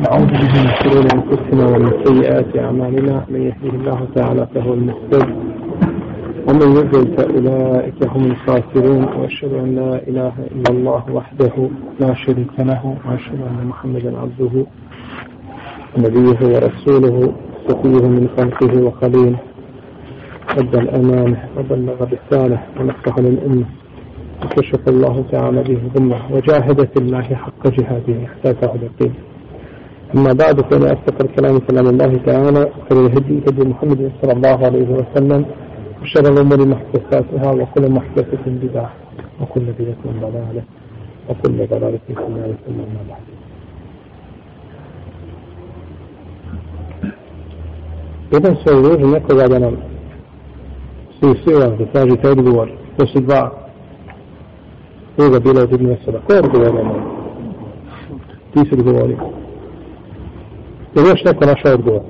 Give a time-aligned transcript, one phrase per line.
[0.00, 3.24] نعوذ به من شرور أنفسنا ومن سيئات أعمالنا.
[3.30, 5.28] من يهده الله تعالى فهو المهتد
[6.48, 9.04] ومن يضلل فأولئك هم الخاسرون.
[9.04, 11.68] وأشهد أن لا إله إلا الله وحده
[12.00, 12.96] لا شريك له.
[13.06, 14.66] وأشهد أن محمدا عبده
[15.98, 17.32] نبيه ورسوله
[17.68, 19.38] صفيه من خلقه وخليله.
[20.58, 23.64] أدى الأمانة وبلغ الرسالة ونصح للأمة.
[24.44, 29.14] وكشف الله تعالى به ظلمه وجاهد في الله حق جهاده حتى تعود الدين
[30.16, 34.88] أما بعد فإن أصدق الكلام كلام الله تعالى خير الهدي هدي محمد صلى الله عليه
[34.88, 35.44] وسلم
[36.02, 38.90] وشر الأمور محدثاتها وكل محدثة بدعة
[39.40, 40.62] وكل بدعة ضلالة
[41.28, 43.22] وكل ضلالة في النار ثم أما بعد
[48.32, 49.76] Jedan se uloži nekoga da nam
[51.20, 52.68] svi svi da tražite odgovor.
[52.96, 53.67] To su dva.
[55.18, 56.18] Ovoga bila od Ibn sada.
[56.26, 57.18] Ko je odgovorio nam?
[58.52, 59.18] Ti si odgovorio.
[60.94, 62.02] Je li još neko našao odgovor?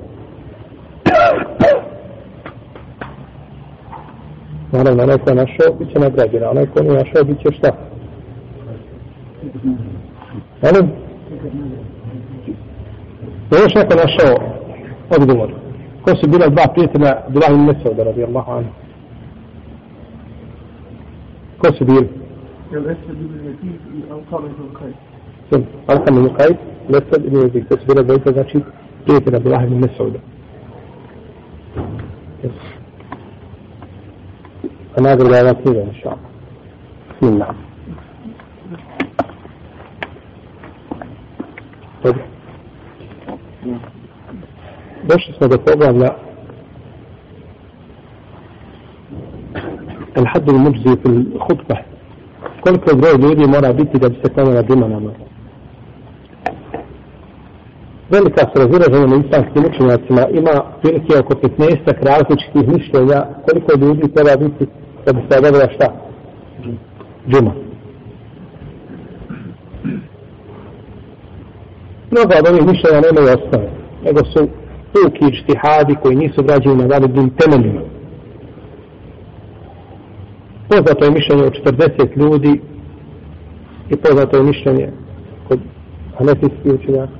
[4.71, 6.43] Naravno, onaj ko je našao, bit će nagrađen.
[6.43, 7.69] a Onaj ko nije našao, bit će šta?
[10.63, 10.91] Molim?
[13.51, 14.35] Je još neko našao
[15.09, 15.49] odgovor?
[16.01, 18.69] Ko su bila dva prijatelja Abdullah ibn Mesauda radijallahu anhu?
[21.57, 22.18] Ko su bili?
[22.71, 26.57] يستبدل ابن يزيد ألقم طيب، بن قيس ألقم بن قيس
[26.89, 28.63] يستبدل ابن يزيد تسبيل بيت ذاتي
[29.07, 30.19] قيت عبد الله بن مسعود.
[32.43, 32.51] طيب.
[34.99, 36.29] أنا أدري على كذا إن شاء الله.
[37.21, 37.55] بسم الله.
[42.03, 42.15] طيب.
[45.03, 46.15] باش اسمه دكتور طيب ولا لا؟
[50.17, 51.88] الحد المجزي في الخطبة.
[52.63, 55.13] Koliko broj ljudi mora biti da bi se klanjala džuma namaz.
[58.09, 64.47] Velika se razilaženja na islamskim učenjacima ima prilike oko 15 različitih mišljenja koliko ljudi treba
[64.47, 64.65] biti
[65.05, 65.87] da bi se odavila šta?
[67.29, 67.53] Džuma.
[72.11, 73.69] Mnogo od ovih mišljenja nemaju osnove,
[74.05, 74.47] nego su
[74.93, 77.81] puki ištihadi koji nisu građeni na validnim temeljima.
[80.69, 82.61] Poznato je mišljenje od 40 ljudi
[83.89, 84.89] i poznato je mišljenje
[85.47, 85.59] kod
[86.17, 87.13] hanefijskih učenjaka.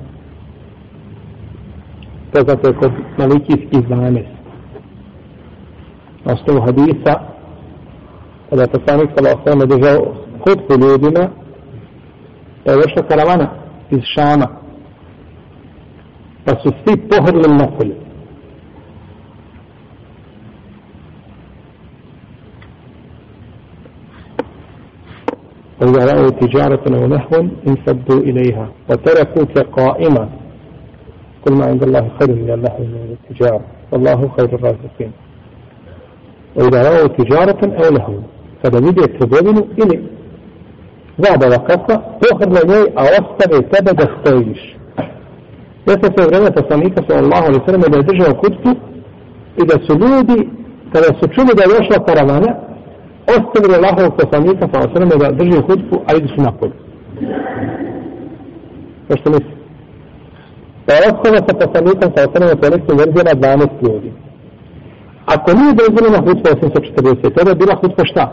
[2.32, 4.24] Poznato je kod malikijskih 12.
[6.24, 7.20] Na osnovu hadisa,
[8.50, 11.28] kada je poslanik sa osnovno držao hutbu ljudima,
[12.64, 13.48] da je došla karavana
[13.90, 14.46] iz Šama,
[16.44, 18.09] pa su svi pohrlili na polje.
[25.82, 30.28] وإذا رأوا تجارة أو نهوا انسدوا إليها وتركوك قائمة
[31.44, 33.60] كل ما عند الله خير من الله من التجارة.
[33.92, 35.12] والله خير الرازقين.
[36.56, 38.20] وإذا رأوا تجارة أو نهوا
[38.64, 40.00] فلم يتبين إلي.
[41.18, 42.02] بعد وقفة
[42.32, 44.76] أخذ لدي أوسط عتابة دستيش
[45.86, 48.68] Jeste في vreme poslanika صلى الله عليه وسلم da je držao kutku
[49.56, 50.48] i da su ljudi,
[50.92, 51.52] kada su čuli
[53.36, 56.72] ostavili Allahovog poslanika sa alaihi da drži hutbu, a idu su napolje.
[59.08, 59.54] To što misli?
[60.86, 64.12] Da pa je ostalo sa poslanikom sa alaihi sallam nekim verzijama 12 ljudi.
[65.34, 68.24] Ako nije dozvoljena hutba 840, tada je bila hutba šta?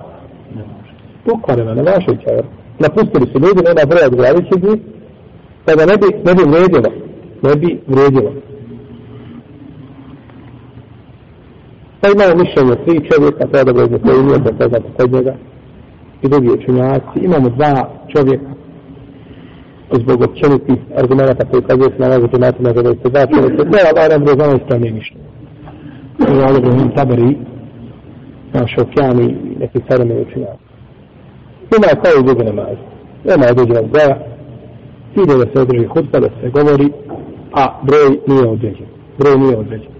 [1.26, 2.46] Pokvarena, ne vašuća, jer
[2.80, 4.80] napustili su ljudi, nema broja od glavićeg njih,
[5.66, 7.08] pa da ne bi, ne bi vredilo
[7.42, 8.32] ne bi vredilo.
[12.08, 15.34] Pa imamo mišljenje tri čovjeka, to je da bude koji nije da sada kod njega
[16.22, 17.20] i drugi učenjaci.
[17.22, 18.52] Imamo dva čovjeka
[19.92, 23.64] zbog općenitih argumenta koji kazuje se nalazi u natima za dojste dva čovjeka.
[23.64, 25.16] Ne, ali Allah nam bude što nije ništa.
[26.28, 27.38] Ovo je Ali Ibrahim Tabari,
[28.54, 30.64] naš Šofjani i neki sarame učenjaci.
[31.78, 32.84] Ima kao i druge namaze.
[33.26, 34.18] Nema određenog broja.
[35.16, 36.90] Ide da se održi hutba, da se govori,
[37.54, 38.88] a broj nije određen.
[39.20, 39.97] Broj nije određen.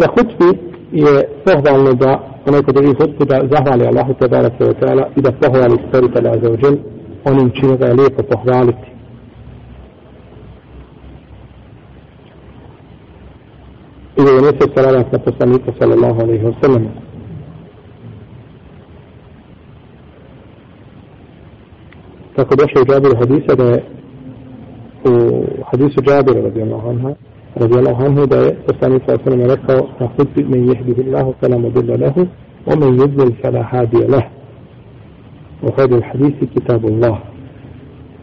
[0.00, 0.50] Na hutbi
[0.92, 1.12] je
[1.44, 2.10] pohvalno da
[2.46, 6.32] onaj kod ovih hutbi da zahvali Allahu te bara se ta'ala i da pohvali stvoritelja
[6.42, 6.76] za uđel
[7.24, 8.88] onim čine ga je lijepo pohvaliti.
[14.18, 17.08] I da je nese salavat na poslanika sallallahu alaihi wa sallam.
[22.38, 23.84] tako došlo u Džabiru hadisa da je
[25.04, 25.12] u
[25.70, 27.14] hadisu Džabira radijallahu anha
[27.60, 31.56] رضي الله عنه ده الرسول صلى الله عليه وسلم رفعه فخذ من يهده الله فلا
[31.56, 32.26] مضل له
[32.66, 34.24] ومن يضلل فلا هادي له.
[35.62, 37.18] وهذا الحديث كتاب الله.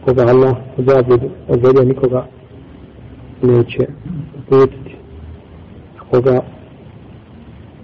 [0.06, 2.26] كوغا الله زابد وزاد نيكوغا
[3.42, 3.86] يعني نيتشي
[4.50, 4.94] بوتتي
[6.12, 6.42] كوغا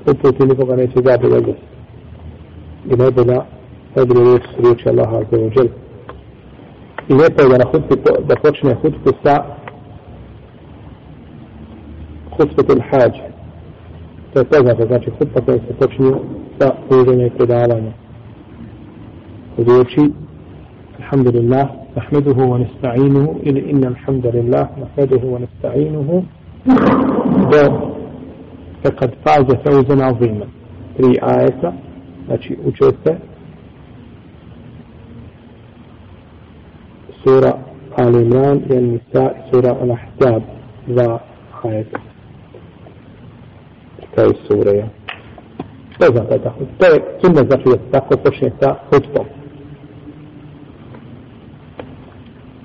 [0.06, 1.56] بوتتي نيكوغا نيتشي زابد وزاد
[2.86, 3.44] لماذا لا
[3.96, 5.68] أدري ليش سريك الله عز وجل.
[7.10, 9.61] إذا كان خطبة بطرشنا خطبة الساعة
[12.38, 13.12] خطبة الحاج.
[14.34, 16.18] تتوقع فتاتي خطبة فتتوقع
[16.60, 17.90] فتوقع فتوقع
[19.58, 20.08] فتوقع
[20.98, 26.22] الحمد لله نحمده ونستعينه إن, إن الحمد لله نحمده ونستعينه.
[28.84, 30.46] فقد فاز فوزا عظيما
[30.96, 31.72] في آية
[32.30, 33.18] نتي أجوثة
[37.24, 37.58] سورة
[37.98, 40.42] آل عمران النساء سورة الأحزاب
[40.90, 41.20] ذا
[41.64, 41.86] آية
[44.14, 44.88] kraju sure.
[45.96, 49.26] sura znam što znači tako to je sunne znači da tako počne sa hutbom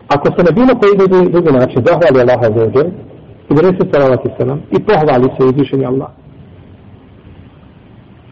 [0.08, 2.86] Ako se na bilo koji drugi, drugi način zahvali Allaha za ođer,
[3.50, 6.10] i donese salavati i salam, i pohvali se uzvišenje Allah,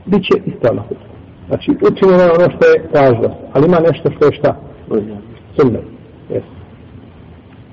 [0.05, 1.05] bit će isto na hutbu.
[1.47, 4.55] Znači, učinjeno je ono što je važno, ali ima nešto što je šta?
[5.55, 5.79] Sunne.
[6.29, 6.45] Yes.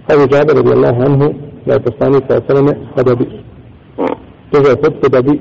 [0.07, 1.35] Kaže Džaber radijallahu anhu,
[1.67, 3.25] da je poslanik sa osaleme, kada bi
[4.53, 5.39] njega je potpuno da bi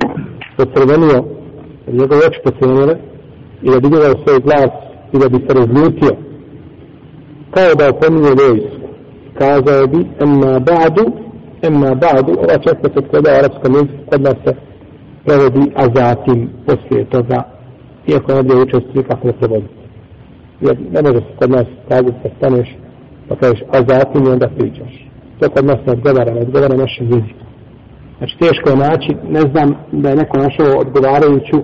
[0.58, 1.24] pocrvenio,
[1.88, 2.96] njegove oči pocrvenile,
[3.62, 4.72] i da bi gledao svoj glas
[5.14, 6.12] i da bi se razljutio,
[7.54, 8.82] kao da opominje vojsku.
[9.38, 11.06] Kazao bi, emma ba'du,
[11.62, 14.56] emma ba'du, ova često se kada u arapskom jeziku kod nas se
[15.26, 17.44] prevodi, a zatim poslije toga,
[18.08, 19.68] iako ne bi učestvi kako ne prevodi.
[20.62, 22.78] Jer ne može se kod nas kazati da staneš,
[23.28, 25.08] pa kažeš, a zatim i onda pričaš.
[25.40, 27.51] To kod nas ne odgovara, ne odgovara našem jeziku.
[28.22, 31.58] Znači, teško je naći, ne znam da je neko našao odgovarajuću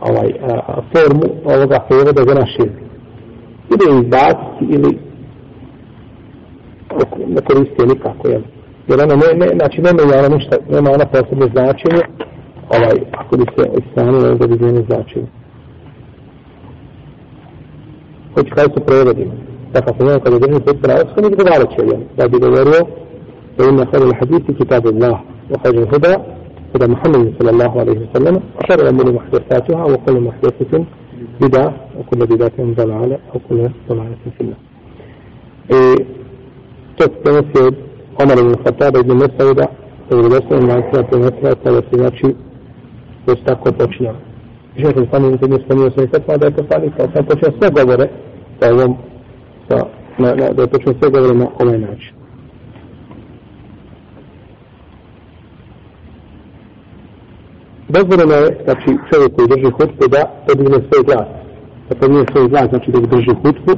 [0.00, 2.82] ovaj, a, formu ovoga prevoda za naš jezik.
[3.72, 4.98] Ili izbaciti, ili
[7.34, 8.42] ne koristio nikako, jel?
[8.88, 12.02] Jer ona ne, ne, znači nema ona ništa, nema ona posebno značenje,
[12.76, 15.26] ovaj, ako bi se istanilo, onda bi bilo značenje.
[18.34, 19.32] Hoću kada se prevodimo.
[19.72, 22.00] Dakle, ako nema kada drži put pravostka, nek da dale će, jel?
[22.16, 22.82] Da bi govorio,
[23.58, 25.20] da ima hada il hadithi kitab Allah,
[25.50, 26.12] wa hajra il huda,
[26.72, 30.86] huda Muhammed sallallahu alaihi wa sallam, a šara lamuni muhdesatuha, wa kullu muhdesatin
[31.40, 31.64] bida,
[31.96, 34.56] wa kullu bidatin dalale, wa kullu dalaletin finna.
[35.68, 35.76] E,
[36.96, 37.74] to se prenosi od
[38.22, 39.66] Omar ibn Khattaba ibn Mesauda,
[40.08, 42.34] to je vjerovostavljeno na Ankara prenosila, kada se znači
[43.26, 44.18] već tako počinjala.
[44.76, 47.68] Žena se sami uzim je spomnio sve fetva da je poslanik, kao sam počeo sve
[47.70, 48.08] govore
[48.60, 48.96] sa ovom,
[49.68, 49.76] sa,
[50.18, 52.21] na, na, da je počeo sve govore na ovaj način.
[57.96, 61.28] Dozvoljeno je, znači, čovjek koji drži hutbu da podigne svoj glas.
[61.88, 63.72] Da podigne svoj glas, znači da drži hutbu,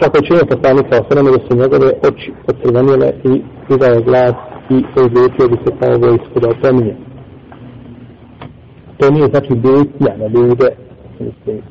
[0.00, 4.34] Tako je činio poslanik sa osanama da su njegove oči ocrvenile i vidao glas
[4.70, 6.96] i izljutio bi se kao vojsku da opominje.
[8.98, 10.68] To nije znači bitnja na ljude.
[11.16, 11.62] Znači,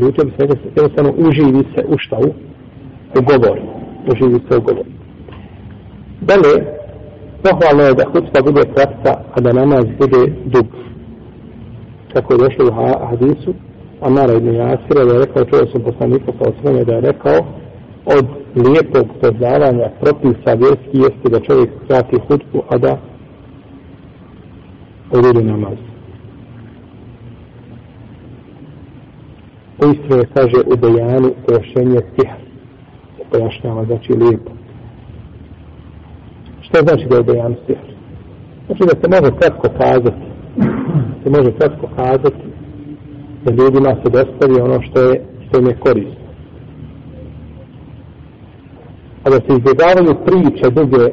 [0.00, 2.28] ljutio bi se jednostavno uživi se u šta u?
[3.18, 3.58] U govor.
[4.12, 4.84] Uživi se u govor.
[6.20, 6.77] Dalje,
[7.42, 10.66] pohvalno je da hutba bude kratka, a da namaz bude dug.
[12.12, 13.54] Kako je došlo u hadisu,
[14.00, 17.38] Amara ibn Jasira da je rekao, čuo sam poslanika sa osvrame da je rekao,
[18.06, 22.98] od lijepog poznavanja propisa vjerski jeste da čovjek krati hutbu, a da
[25.10, 25.78] odredi namaz.
[29.78, 32.36] U je kaže u dejanu pojašnjenje stiha.
[33.30, 34.57] Pojašnjava, znači lijepo.
[36.68, 37.82] Što znači da je dejan stiha?
[38.66, 40.24] Znači da se može kratko kazati.
[41.22, 42.42] Se može kratko kazati
[43.44, 46.28] da ljudima se dostavi ono što je što im je korisno.
[49.24, 51.04] A da se izbjegavaju priče duge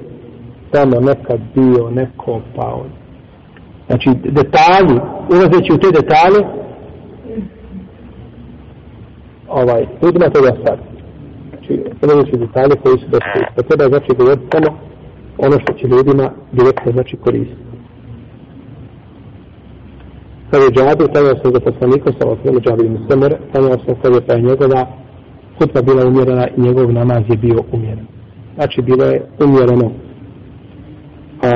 [0.71, 2.89] tamo nekad bio, neko pa on.
[3.87, 4.99] Znači detalji,
[5.33, 6.41] ulazeći u te detalje,
[9.47, 10.79] ovaj, ljudima to sad.
[11.49, 13.45] Znači, ulazeći u detalje koji su dostavi.
[13.55, 14.77] Pa treba znači govoriti samo
[15.37, 17.65] ono što će ljudima direktno znači koristiti.
[20.51, 24.13] Kad je džabir, kada sam za poslanikom, sa osnovu džabir mu semer, kada sam kad
[24.13, 24.81] je pa njegova
[25.57, 28.05] hutba bila umjerena i njegov namaz je bio umjeren.
[28.55, 29.91] Znači, bilo je umjereno.
[31.43, 31.51] A,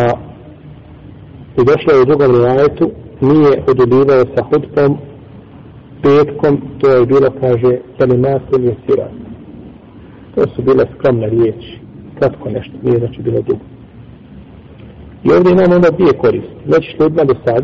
[1.59, 4.97] I došlo je u drugom rivajetu, nije odubivao sa hutbom
[6.03, 9.11] petkom, to je bilo, kaže, kalimatum je sirat.
[10.35, 11.78] To su bile skromne riječi,
[12.19, 13.65] kratko nešto, nije znači bilo dugo.
[15.23, 16.55] I ovdje imamo onda dvije koristi.
[16.67, 17.63] Znači što odmah do sad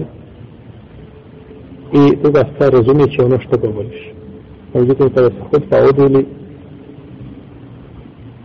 [1.94, 4.14] i druga stvar razumijet će ono što govoriš.
[4.74, 6.26] A Međutim, kada se hudba odili,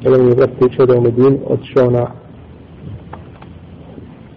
[0.03, 2.07] jedan mi je brat pričao da je Medin otišao na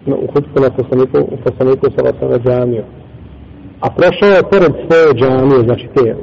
[0.06, 2.82] no, u hudbu na poslaniku, u poslaniku sa vasom na džamiju.
[3.80, 6.16] A prošao je pored svoje džamije, znači te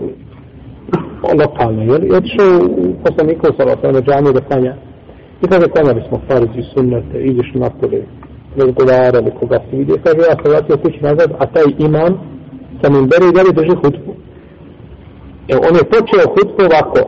[1.40, 2.04] lokalne, jel?
[2.06, 4.76] I otišao u poslaniku sa vasom na džamiju da klanja.
[5.44, 8.02] I kaže, klanjali smo farizi, sunnete, iziš napolje,
[8.58, 9.98] razgovarali koga si vidio.
[10.04, 12.14] Kaže, ja se vratio kući nazad, a taj imam
[12.82, 14.14] sa mimberi i dalje drži hutbu.
[15.52, 17.02] E, on je počeo hutbu ovako,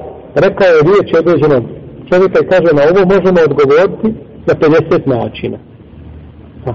[0.46, 1.64] rekao je riječ određenom
[2.10, 4.08] čovjeka i kaže, na ovo možemo odgovoriti
[4.48, 5.58] na 50 načina.
[6.66, 6.74] Ha.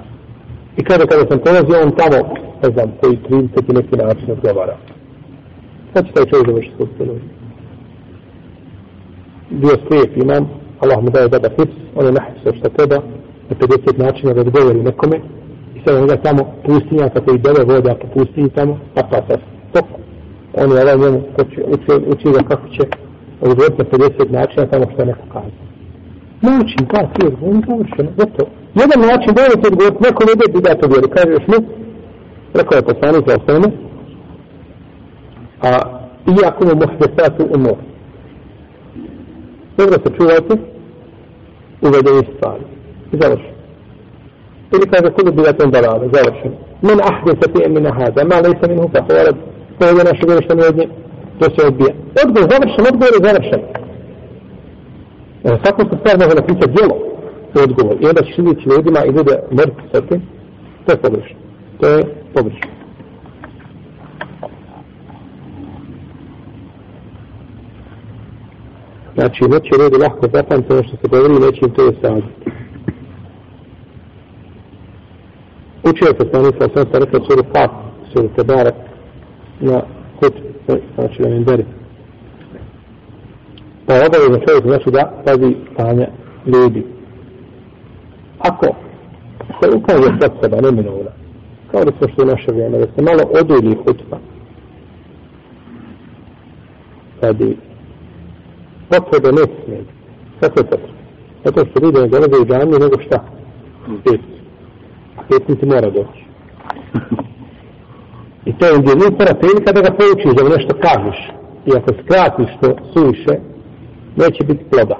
[0.76, 2.18] I kaže, kada sam polazio, on tamo,
[2.62, 4.76] ne znam, koji 30 i neki način odgovara.
[5.92, 7.04] Sad će taj čovjek završiti hutbu.
[9.50, 10.44] Bio slijep imam,
[10.80, 12.96] Allah mu daje dobar hips, on je nahipsao što treba,
[13.48, 15.16] na 50 načina da odgovori nekome,
[15.76, 19.16] i sad onda tamo pustinja, kako i dele voda po pustinji tamo, a pa, pa
[19.28, 19.38] sa
[19.70, 20.00] stoku.
[20.54, 21.18] on je ovaj njemu
[21.74, 22.82] uči, uči ga kako će
[23.40, 25.58] odgovoriti na 50 načina tamo što neko kaže.
[26.42, 28.50] Način, ta sir, on je završeno, gotovo.
[28.82, 31.58] Jedan način da je odgovoriti, neko ne bi da to vjeri, kaže još mu,
[32.54, 33.68] rekao je poslanik za osnovne,
[35.62, 35.70] a
[36.36, 37.78] iako ako mu možete umor, u mor.
[37.78, 38.06] Dobro se čuvajte, uvedeni
[38.58, 38.96] stvari.
[39.02, 39.06] I završeno.
[39.06, 39.66] Ili kaže,
[45.16, 46.56] kudu bi jatom dalale, završeno.
[46.82, 49.32] Men ahde se ti emina hada, ma lejsa min huka, hvala,
[49.78, 50.86] to je naše vjeri što mi od nje,
[51.38, 51.92] to se odbija.
[52.24, 53.60] Odgovor završen, odgovor je završen.
[55.44, 56.96] E, svako se stvar može napisati djelo,
[57.52, 57.96] to je odgovor.
[58.02, 60.20] I onda ćeš vidjeti ljudima i ljude mrtvi sa tim,
[60.84, 61.38] to je pogrešno.
[61.80, 62.00] To je
[62.34, 62.77] pogrešno.
[69.18, 72.28] Znači, neće ljudi lahko zapamiti ono što se govori neće im to je saditi.
[75.90, 77.70] Učio se sam sa sam sam rekao suru Fat,
[78.12, 78.74] suru Tebarak,
[79.60, 79.82] na
[80.20, 80.34] kut,
[80.68, 81.64] e, znači na Minderi.
[83.86, 86.06] Pa je obavezno čovjek znači da pazi stanje
[86.46, 86.86] ljudi.
[88.38, 88.66] Ako
[89.60, 91.12] se ukaže sad seba, ne minula,
[91.70, 94.18] kao da smo što je naše vrijeme, da se malo odulji hutba,
[97.20, 97.36] kad
[98.90, 99.84] potrebe ne smije.
[100.40, 100.98] Kako je potrebe?
[101.44, 103.24] Zato što ljudi ne dolaze u džanju nego šta?
[104.04, 104.20] Pet.
[105.16, 106.22] A pet mora doći.
[108.48, 111.18] I to je jedinstvena prilika da ga poučiš da nešto kažeš.
[111.66, 113.34] I ako skratiš to suviše,
[114.16, 114.98] neće biti ploda.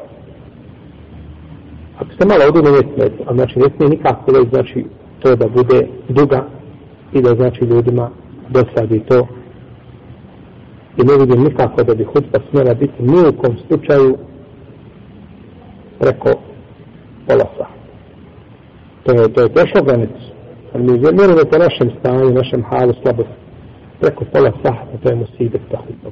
[1.99, 3.11] Ako se malo odu, ne smije.
[3.26, 4.85] A znači ne smije nikako da znači
[5.21, 6.47] to da bude duga
[7.12, 8.11] i da znači ljudima
[8.49, 9.26] dosadi to
[10.99, 14.17] i ne vidim nikako da bi hutba smjela biti ni u kom slučaju
[15.99, 16.31] preko
[17.26, 17.69] pola sata.
[19.05, 20.28] To je, to je prešlo granicu.
[20.73, 23.38] Ali mi vjerujemo po našem stanju, našem halu slabosti.
[24.00, 26.11] Preko pola sata, to je musibet ta hutba.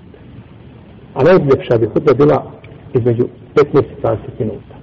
[1.15, 2.53] A najljepša bi hutba bila
[2.95, 3.25] između
[3.55, 4.75] 15 i 20 minuta.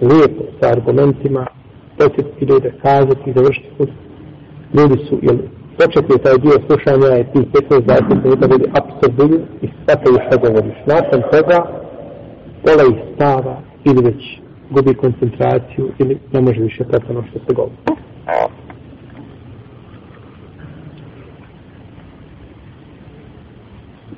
[0.00, 1.46] Lijepo, sa argumentima,
[1.98, 3.94] posjetiti ljude, kazati, završiti hutbu.
[4.74, 5.36] Ljudi su, jel,
[5.78, 10.78] početi taj dio slušanja je tih 15-20 minuta bili apsorbili i shvataju što govoriš.
[10.86, 11.58] Nakon toga
[12.64, 14.22] pola ih stava ili već
[14.70, 17.76] gubi koncentraciju ili ne može više pratiti ono što se govori.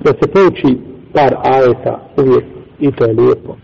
[0.04, 0.78] Da se pouči
[1.14, 2.44] par ajeta uvijek
[2.80, 3.56] i to je lijepo.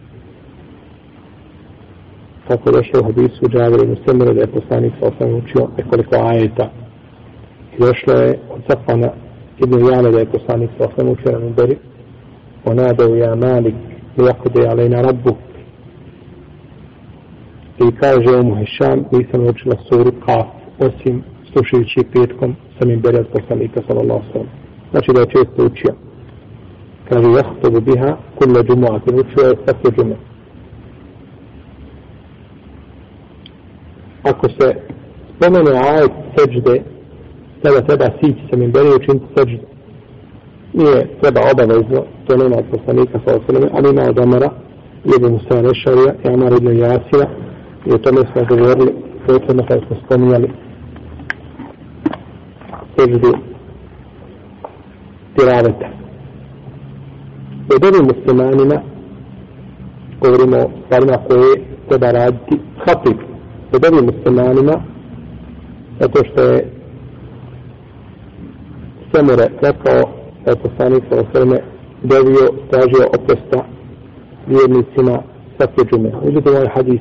[2.48, 6.16] Kako je došlo u hadisu Džavir i Muslimir da je poslanik sa osam učio nekoliko
[6.16, 6.83] ajeta
[7.74, 9.10] I došlo je od Safana
[9.58, 11.76] ibn Jana da je poslanik sa osam učera na beri.
[12.64, 13.74] Onadao ja malik
[14.16, 15.36] lijakude alejna rabbu
[17.78, 20.46] i kaže mu Muhešam nisam učila suru kaf
[20.78, 24.48] osim slušajući petkom sa im beri od poslanika sallallahu sallam
[24.90, 25.94] znači da je često učio.
[27.08, 30.16] Kaže jahtobu biha kulle džumu'ati učio je svake džume.
[34.22, 34.74] Ako se
[35.36, 36.93] spomene ajet seđde
[37.64, 39.58] tada treba sići sa mimberi i učiniti seđu.
[40.72, 44.50] Nije treba obavezno, to nema od poslanika sa osaleme, ali ima od Amara,
[45.04, 47.26] Ibn Musa Rešarija i Amar ibn Jasira,
[47.86, 48.92] i o tome smo govorili,
[49.26, 50.50] prethodno kada smo spominjali
[52.96, 53.32] seđu
[55.36, 55.88] tiraveta.
[57.74, 58.76] Od ovim muslimanima
[60.20, 61.52] govorimo o stvarima koje
[61.88, 63.18] treba raditi hatib.
[63.72, 64.74] Od ovim muslimanima
[66.00, 66.83] zato što je
[69.14, 70.10] Semure rekao
[70.44, 71.60] da je poslanik sa osrme
[72.02, 73.64] dovio, tražio oprosta
[74.46, 75.22] vjernicima
[75.56, 76.10] svake džume.
[76.22, 77.00] Uđete ovaj hadis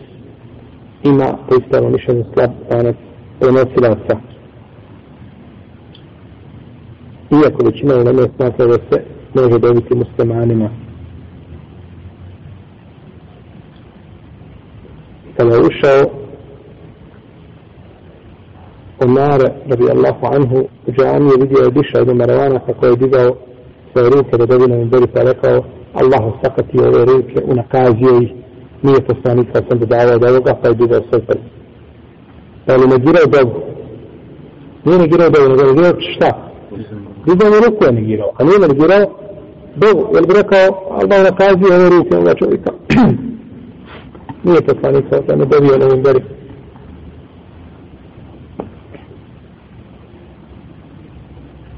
[1.03, 2.95] ima po ispravno mišljenju slab danas
[3.39, 4.17] prenosilaca.
[7.31, 9.03] Iako većina u nama smatra da se
[9.33, 10.69] može dobiti muslimanima.
[15.37, 16.22] Kada je ušao
[19.17, 23.35] Radi Allahu anhu u džamiju vidio je diša od Maravana kako je digao
[23.91, 28.31] svoje ruke da dobina im beri pa rekao Allahu sakati ove ruke unakazio ih
[28.81, 31.43] nije poslanik kad sam dodavao da ovoga pa je digao svoj prst
[32.65, 33.59] pa je negirao dobu
[34.85, 36.29] nije negirao dobu nego negirao šta
[37.25, 39.05] mu ruku je negirao a nije negirao
[39.75, 42.71] dobu jer bi rekao Allah unakazio ove ruke ovoga čovjeka
[44.43, 46.21] nije poslanik kad sam dobio na ovim beri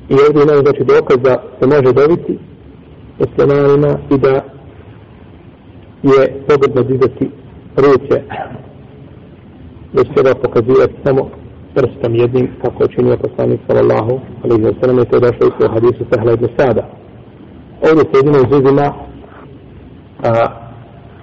[0.09, 2.39] I ovdje imaju znači dokaz da se može dobiti
[3.19, 4.33] muslimanima i da
[6.03, 7.29] je pogodno dizati
[7.75, 8.21] ruke
[9.93, 11.29] već treba pokazivati samo
[11.75, 15.51] prstom jednim kako je činio poslanik sallallahu alaihi wa sallam i to je došlo u
[15.57, 16.89] svoj hadisu Sahla ibn Sada.
[17.89, 18.93] Ovdje se jedino izuzima
[20.23, 20.31] a,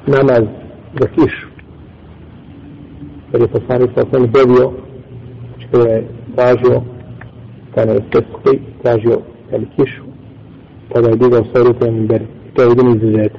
[0.07, 0.45] namaz
[1.01, 1.49] za kišu.
[3.33, 4.73] Jer je poslanik sallallahu alaihi wa sallam dobio
[5.49, 6.83] znači, što je tražio
[7.75, 9.19] kada je srski tražio
[9.52, 10.02] jeli, kišu,
[10.93, 12.26] kada je digao svoje ruke na beri.
[12.55, 13.33] To je jedini izuzet.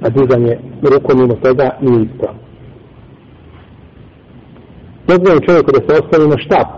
[0.00, 2.38] A dizanje rukom mimo toga nije ispravo.
[5.08, 6.68] Dozvoljeno čovjeku da se ostavi na štap.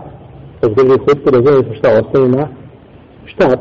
[0.61, 2.47] Kad zgrdi hutku, dozvoljeno se šta ostavi na
[3.25, 3.59] štap.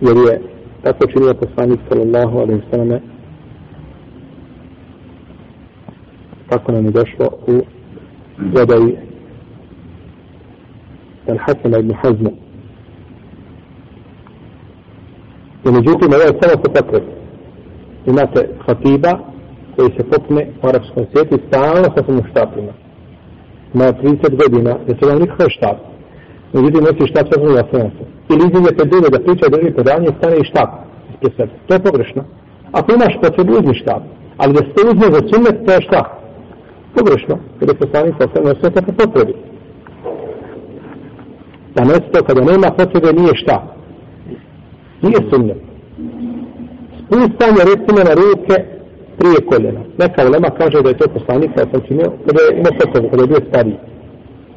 [0.00, 0.42] Jer je
[0.82, 3.00] tako činio poslanik sallallahu alaihi sallam
[6.48, 7.62] kako nam je došlo u
[11.30, 12.30] الحسن بن حزم
[15.66, 17.02] ومجوتي je هو سنة تقرب
[18.08, 19.18] إنك خطيبة
[19.78, 22.72] koji se popne u arapskom svijetu stalno sa svojim štapima.
[23.74, 25.78] Ima 30 godina, jer se vam nikakve štap.
[26.52, 28.04] Međutim, nosi štap sa svojim jasnjaka.
[28.30, 30.70] Ili izdje te dune da priča drugi predavanje, stane i štap
[31.12, 31.52] ispred sebe.
[31.66, 32.22] To je pogrešno.
[32.78, 34.02] Ako imaš po uzmi štap,
[34.40, 36.00] ali da se uzme za cunet, to je šta?
[36.96, 39.34] Pogrešno, jer je poslanik sa svojim jasnjaka po potrebi
[41.78, 43.56] da mjesto kada nema potrebe nije šta.
[45.02, 45.54] Nije sumnja.
[47.04, 48.56] Spustanje recimo na ruke
[49.18, 49.80] prije koljena.
[49.98, 53.22] Neka ulema kaže da je to poslanik kada sam činio, kada je imao potrebu, kada
[53.22, 53.78] je bio stariji.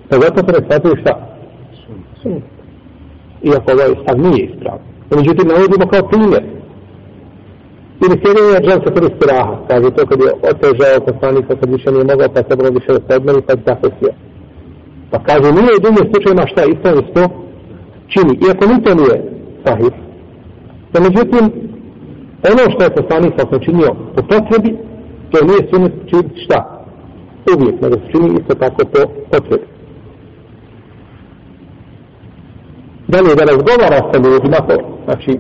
[0.09, 1.13] Pa zato se ne shvatio šta?
[2.21, 2.41] Sumnja.
[3.43, 4.85] Iako ovaj stav nije ispravno.
[5.15, 6.43] Međutim, navodimo kao primjer.
[8.03, 9.53] Ili sjedenje od želca prvi straha.
[9.67, 13.01] Kaže to kad je otežao poslanika, kad više nije mogao, pa se bilo više da
[13.07, 14.11] se odmeri, pa je zahosio.
[15.11, 17.21] Pa kaže, nije u drugim slučajima šta ispravno što
[18.13, 18.33] čini.
[18.45, 19.17] Iako ni to nije
[19.65, 19.93] sahih.
[20.91, 21.43] Pa međutim,
[22.51, 24.77] ono što je poslanik sa činio po potrebi,
[25.31, 26.85] to nije sunet činiti šta?
[27.55, 28.99] Uvijek, nego se čini isto tako po
[29.31, 29.65] potrebi.
[33.07, 35.39] Dalje, da razgovara sa ljudima, to, znači,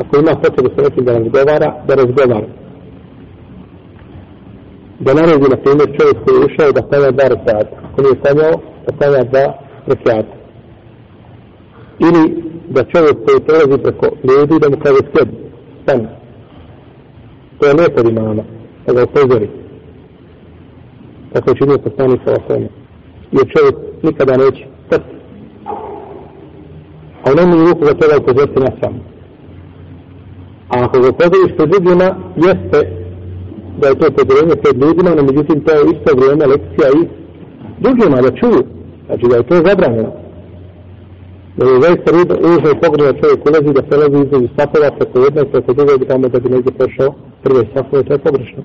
[0.00, 2.48] ako ima potrebu sa nekim da razgovara, da razgovara.
[5.00, 7.76] Da naredi, na primjer, čovjek koji je ušao da klanja dva rekata.
[7.92, 9.54] Ako nije klanjao, da klanja dva
[9.86, 10.36] rekiata.
[11.98, 15.36] Ili da čovjek koji prelazi preko ljudi da mu kaže sjedi,
[15.82, 16.06] stani.
[17.58, 18.42] To je lepo imama,
[18.86, 19.48] da ga upozori.
[21.32, 22.68] Tako je činio poslani sa osvrame.
[23.32, 25.14] Jer čovjek nikada neće stati.
[27.24, 28.94] A u nemu ruku ga treba upozoriti na sam.
[30.68, 32.78] A ako ga upozoriš pred ljudima, jeste
[33.80, 37.08] da je to upozorenje pred ljudima, no međutim to je isto vrijeme lekcija i
[37.80, 38.79] drugima da čuju.
[39.10, 40.12] Znači da je to zabranjeno.
[41.56, 42.10] Da je zaista
[42.42, 46.40] ružno i pogled čovjek ulazi da prelazi između sapova preko jednog preko drugog tamo da
[46.40, 48.62] bi negdje prešao prve sapove, to je pogrešno.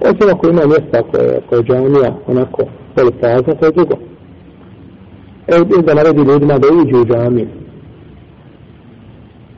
[0.00, 2.62] Osim ako ima mjesta koje, koje je džanija onako
[2.94, 3.94] poliprazna, to je drugo.
[5.46, 7.48] Evo da naredi ljudima da uđu u džaniju.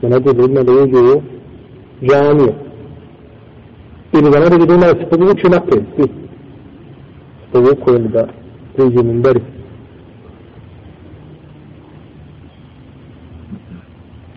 [0.01, 1.21] Da naredi ljudima da uđu u
[2.05, 2.53] džaniju.
[4.13, 6.07] Ili da naredi ljudima da se povuču naprijed, svi.
[7.51, 8.27] Povuku ili da
[8.75, 9.41] priđu mimberi.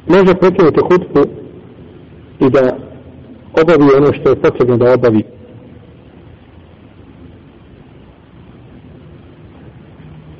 [0.08, 1.20] Može prekinuti hutbu
[2.40, 2.76] i da
[3.62, 5.22] obavi ono što je potrebno da obavi.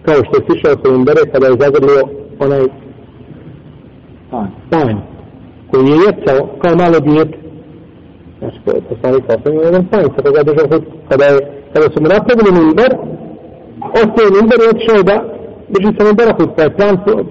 [0.02, 2.02] Kao što je sišao sa mimbere kada je zagrlio
[2.38, 2.64] onaj
[4.70, 4.96] panj
[5.70, 7.38] koji je jecao kao malo dijete.
[8.38, 10.90] Znači, poslani kao sam je jedan panj, kada je držao hutbu.
[11.08, 11.38] Kada, je,
[11.72, 12.90] kada su mu napravili mimber,
[14.00, 15.16] ostaje mimber i otišao da
[15.68, 16.54] drži sa mimbera hutbu.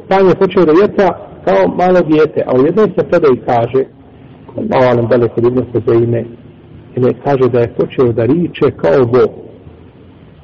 [0.07, 3.83] Pa je je počeo da jeca kao malo dijete, a u jednoj se predaj kaže,
[4.55, 6.23] malo nam daleko vidno se za ime,
[6.95, 9.23] i kaže da je počeo da riče kao bo.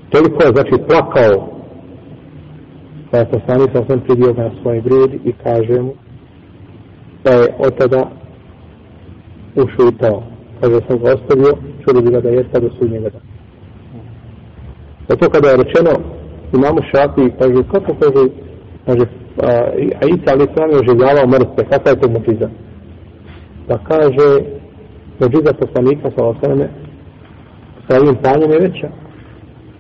[0.10, 1.60] Toliko je znači plakao
[3.12, 5.94] pa je poslani sa osam pridio na svoj gred i kaže mu
[7.24, 8.10] da je od tada
[9.56, 10.24] ušutao.
[10.62, 13.26] Kaže sam ga ostavio, čuli bi ga da jeste do sudnjega dana.
[15.10, 15.92] Zato kada je rečeno
[16.54, 18.30] imamo šafi, kaže kako kaže,
[18.86, 19.06] kaže,
[19.44, 19.52] a,
[20.16, 22.50] Isa ali sam je oživljavao mrtve, kakva je to mučiza?
[23.68, 24.28] Pa kaže,
[25.20, 26.70] mučiza poslanika sa osaname,
[27.88, 28.90] sa ovim panjem je veća.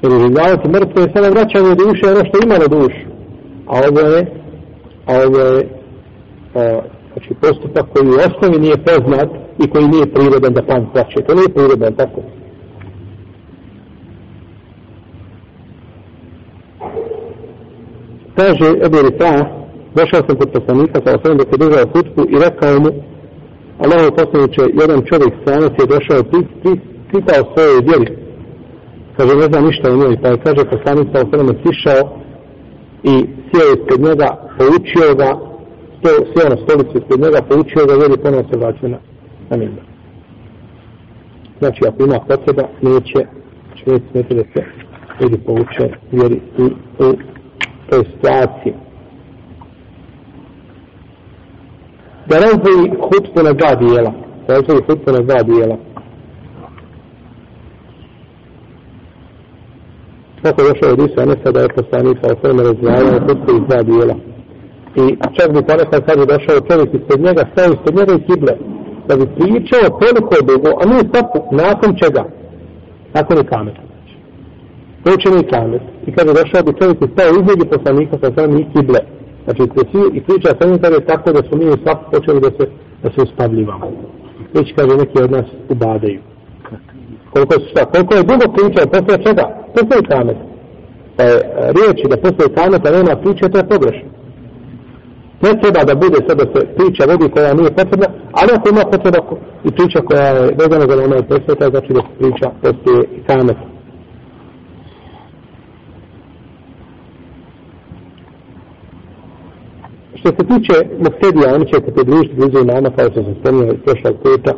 [0.01, 3.05] Jer oživljavati mrtve je samo vraćanje duše, ono što ima na dušu.
[3.67, 4.21] A ovo je,
[5.05, 5.67] a ovo je,
[6.55, 6.79] a,
[7.13, 9.29] znači postupak koji u osnovi nije poznat
[9.63, 11.27] i koji nije prirodan da pan znači, plaće.
[11.27, 12.21] To nije prirodan, tako.
[18.39, 19.41] Kaže Ebu Rifa'a,
[19.95, 22.91] došao sam kod poslanika sa osvijem dok je držao hutbu i rekao mu,
[23.83, 26.19] Allah je poslaniče, jedan čovjek stranac je došao,
[26.69, 26.71] i
[27.11, 28.07] pitao svoje djeli.
[29.15, 32.01] Kaže, ne zna ništa o njoj, pa je kaže poslanik sa osvijem sišao
[33.11, 33.13] i
[33.47, 35.29] sjeo ispred njega, poučio ga,
[36.01, 38.99] to sjeo na stolicu ispred njega, poučio ga, jer je ponovno se vraćao na,
[39.49, 39.81] na mimba.
[41.59, 43.21] Znači, ako ima potreba, neće,
[43.85, 44.61] neće smeti da se
[45.19, 46.65] vidi pouče, vjeri u,
[47.05, 47.13] u
[47.89, 48.73] toj situaciji.
[52.29, 54.11] Da razvoji hutbu na dva dijela.
[54.47, 55.77] Da razvoji hutbu na dva dijela.
[60.41, 64.15] Kako došao od Isu Anesa da je poslanik sa osvrme razvajao hutbu iz dva dijela.
[64.95, 68.53] I čak bi ponekad sad je došao čovjek ispred njega, stao ispred njega i kible.
[69.07, 72.23] Da bi pričao koliko je dugo, a nije sad nakon čega?
[73.13, 73.88] Nakon je kameta.
[75.03, 75.81] To će kamet.
[76.07, 79.01] I kada došao bi čovjek i stao između poslanika pa sa svojom i kible.
[79.43, 82.39] Znači, te svi i priča sa njim je tako da su mi u svaku počeli
[82.45, 82.65] da se,
[83.03, 83.87] da se uspavljivamo.
[84.53, 86.19] Već kaže neki od nas ubadaju.
[87.33, 89.45] Koliko, su, šta, koliko je dugo pričao, posle čega?
[89.75, 90.37] Posle je kamet.
[91.17, 91.41] Pa je e,
[91.77, 94.09] riječi da posle kamet, a nema priče, to je pogrešno.
[95.43, 98.07] Ne treba da bude sada se priča vodi koja nije potrebna,
[98.39, 99.19] ali ako ima potreba
[99.67, 102.95] i priča koja je vezana za onaj presveta, znači da se priča posle
[103.27, 103.78] kameta.
[110.19, 113.79] Što se tiče muftedija, oni će se pridružiti blizu imama, kao što sam spomnio iz
[113.85, 114.53] prošlog puta,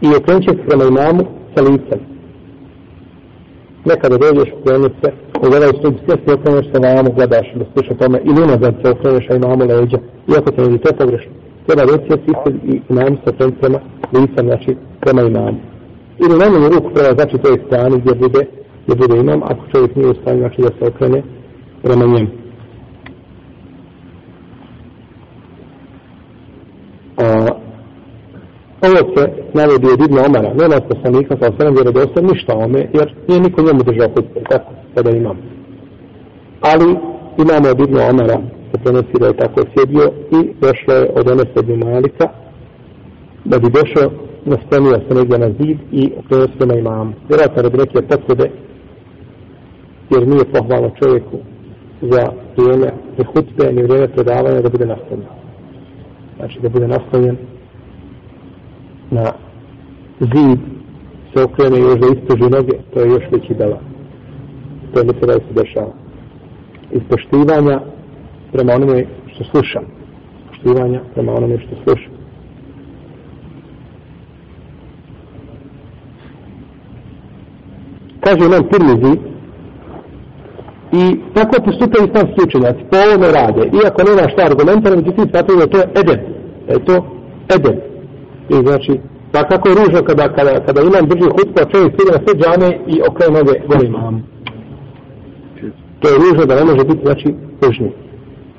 [0.00, 2.00] i okrenut će se prema imamu sa licem.
[3.84, 5.08] Nekada dođeš u krenice,
[5.42, 6.16] u gledaju stup, sve
[6.72, 9.98] se na imamu, gledaš da sluša tome, ili unazad se okreneš na imamu leđa,
[10.32, 11.32] iako se ne to pogrešno.
[11.66, 12.32] Treba reći se si
[12.72, 13.78] i imam sa okrenut prema
[14.12, 15.58] licem, znači prema imamu.
[16.18, 18.42] Ili najmanju ruku prema znači toj strani gdje bude,
[18.84, 21.22] gdje bude imam, ako čovjek nije u stanju, znači da se okrene
[21.82, 22.39] prema njemu.
[27.20, 27.24] A,
[28.86, 29.22] ovo se
[29.54, 33.82] navodi od Ibn Omara, nema poslanika sa osvrame vjerodostojno ništa ome, jer nije niko njemu
[33.82, 35.38] držao hutbe, tako, kada imam.
[36.60, 36.88] Ali
[37.42, 38.38] imamo od Ibn Omara,
[38.70, 40.06] se prenosi da je tako sjedio
[40.36, 42.26] i došlo je od one sedmi malika,
[43.44, 44.10] da bi došao,
[44.44, 47.14] naspremio se negdje na zid i prenosio na imam.
[47.28, 48.50] Vjerojatno radi neke potrebe,
[50.10, 51.36] jer nije pohvalno čovjeku
[52.02, 52.22] za
[52.56, 55.39] vrijeme ni hutbe, ni vrijeme predavanja da bude nastavljeno
[56.40, 57.36] znači da bude nastavljen
[59.10, 59.32] na
[60.20, 60.58] zid
[61.34, 63.80] se okrene još da istoži noge to je još veći dela
[64.94, 65.92] to je se da se dešava.
[66.90, 67.80] Iz poštivanja
[68.52, 69.84] prema onome što slušam
[70.48, 72.12] poštivanja prema onome što slušam
[78.20, 79.20] kaže nam Tirmizi
[80.92, 81.02] I
[81.34, 85.78] tako postupaju islamski učenjaci, po ovome rade, iako nema šta argumenta, međutim smatruju da to
[85.78, 86.20] je edem.
[86.66, 86.96] da je to
[87.56, 87.76] edem.
[88.54, 88.92] I znači,
[89.32, 92.32] pa kako je ružno kada, kada, kada imam drži hutku, a čovjek sidi na sve
[92.40, 94.14] džane i okrenu noge gore imam.
[96.00, 97.28] To je ružno da ne može biti, znači,
[97.62, 97.90] ružni.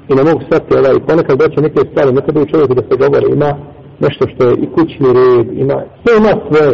[0.10, 3.26] I ne mogu stati, ovaj, ponekad doće neke stvari, ne treba čovjeku da se govore,
[3.30, 3.52] ima
[4.00, 6.72] nešto što je i kućni red, ima, sve ima svoje.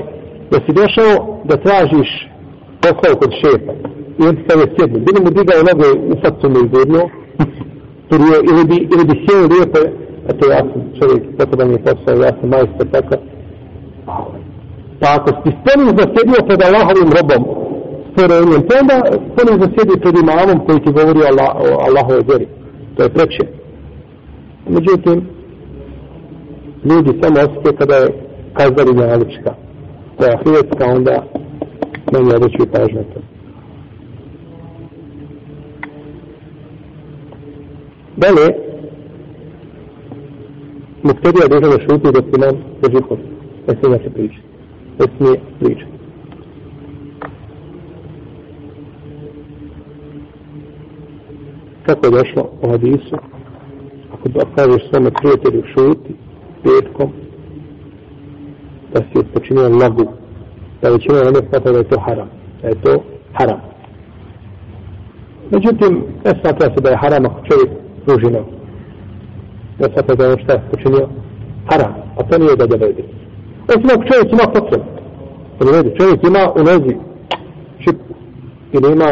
[0.51, 1.11] Da si došao
[1.49, 2.09] da tražiš
[2.81, 3.73] posao kod šefa,
[4.19, 4.99] i on stave sjednu.
[5.07, 7.01] Bili mu digao noge u srcu mu izgledno,
[8.51, 9.79] ili bi, ili bi sjeo lijepo,
[10.29, 13.15] a to ja sam čovjek, tako da mi je posao, ja sam majster, tako.
[14.99, 17.41] Pa ako si spremno zasjedio pred Allahovim robom,
[18.11, 19.67] stvorenjem, to onda spremno da
[20.03, 22.47] pred imamom koji ti govori Allah, o Allahove vjeri.
[22.95, 23.43] To je preče.
[24.69, 25.17] Međutim,
[26.89, 28.07] ljudi samo osjeti kada je
[28.53, 29.51] kazdari njalička,
[30.17, 31.23] To je hrvatska, onda
[32.11, 33.36] meni odreći pažnje to.
[38.17, 38.47] Dalje,
[41.03, 43.19] muktedija dužan da šuti dok imam drži kod.
[43.67, 44.39] Ne smije da se priči.
[44.99, 45.91] ne smije pričati.
[51.85, 53.15] Kako je došlo u hadisu,
[54.13, 56.15] ako da kažeš svome prijatelju šuti,
[56.63, 57.11] petkom,
[58.93, 60.07] da si počinio lagu,
[60.81, 62.29] da većina ne smata da je to haram,
[62.61, 63.03] da je to
[63.33, 63.61] haram.
[65.51, 68.51] Međutim, ne smatra se da je haram ako čovjek pruži nogu.
[69.79, 71.07] Ne smatra da je šta je počinio
[71.69, 73.03] haram, a to nije da da vedi.
[73.69, 74.85] Osim ako čovjek ima potrebu,
[75.59, 76.93] da vedi, čovjek ima u nozi
[77.83, 78.13] šipku.
[78.75, 79.09] ili ima,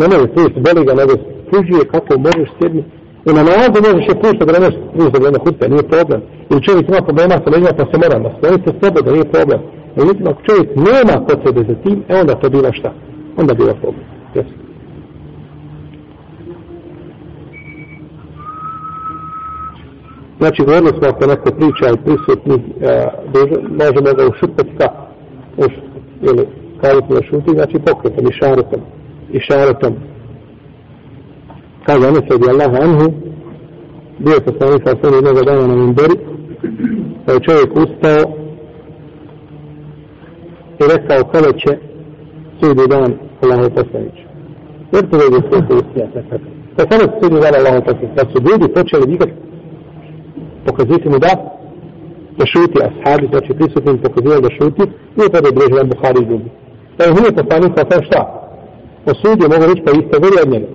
[0.00, 1.12] ne može pružiti, boli ga, nego
[1.50, 2.82] pružuje kako možeš sjedni,
[3.28, 6.20] i na nalazu možeš je pušta da ne možeš pružiti da ne hutbe, nije problem.
[6.50, 9.60] Ili čovjek ima problema sa leđima, pa se mora nastaviti sobom da nije problem.
[9.96, 12.90] Međutim, ako čovjek nema potrebe za tim, e onda to bila šta?
[13.40, 14.04] Onda bila problem.
[14.34, 14.67] Jesu.
[20.38, 23.08] Znači, govorili smo ako neko priča i prisutni, e,
[23.80, 24.88] možemo ga ušutati ka,
[25.56, 25.72] uš,
[26.22, 26.46] ili
[26.80, 28.80] kazati na šuti, znači pokretom i šaretom.
[29.32, 29.94] I šaretom.
[31.86, 33.12] Kaže, ono se od Allah anhu,
[34.18, 36.16] bio je poslanik sa sve jednog dana na Mimberi,
[37.26, 38.22] pa je čovjek ustao
[40.80, 41.78] i rekao kada će
[42.60, 44.24] sudi dan Allahu poslaniću.
[44.92, 46.44] Jer to je sve to ustija, tako.
[46.76, 49.32] Pa kada se sudi dan Allahu poslaniću, da su ljudi počeli vikati
[50.68, 51.32] pokaziti mu da
[52.38, 54.84] da šuti ashabi, znači prisutni pokazivali da šuti,
[55.16, 56.50] i je tada breži vam Buhari i drugi.
[56.96, 58.20] Da je nije poslanik sa sam šta?
[59.12, 60.68] Osudio, mogu reći pa isto voli od njega.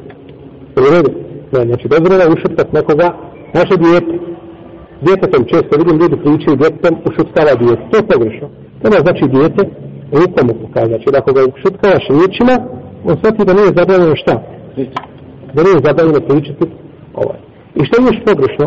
[0.77, 1.12] U redu.
[1.53, 3.08] Ne, znači dozvoljeno ušutkat nekoga,
[3.60, 4.13] naše dijete.
[5.06, 7.84] Djetetom često vidim ljudi pričaju djetetom ušutkava dijete.
[7.91, 8.47] To je pogrešno.
[8.82, 9.62] To ne znači dijete
[10.19, 10.88] rukom mu pokaza.
[10.91, 12.56] Znači da ako ga ušutkavaš riječima,
[13.08, 14.36] on sveti da nije zabavljeno šta?
[15.56, 16.65] Da nije zabavljeno pričati
[17.21, 17.39] ovaj.
[17.79, 18.65] I što je još pogrešno?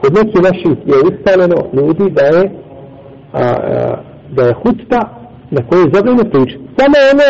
[0.00, 2.42] Kod neki naših je ustaleno ljudi da je
[3.32, 4.02] a, a,
[4.36, 5.00] da je hutba
[5.50, 6.64] na kojoj je zabavljeno pričati.
[6.78, 7.28] Samo ono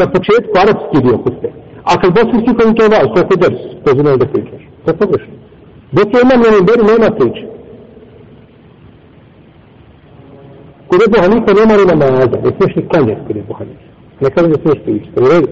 [0.00, 1.48] na početku arapski dio hutbe.
[1.88, 4.62] A kad bosanski koji to vas, to je kod ders, to znaju da pričaš.
[4.84, 5.34] To je pogrešno.
[5.96, 7.44] Dok je imam na Nimberi, nema priče.
[10.88, 13.86] Kod je Bohanika nema ni namaza, ne smiješ ni klanjati kod je Bohanika.
[14.22, 15.48] Ne kažem da smiješ pričati, ne redu.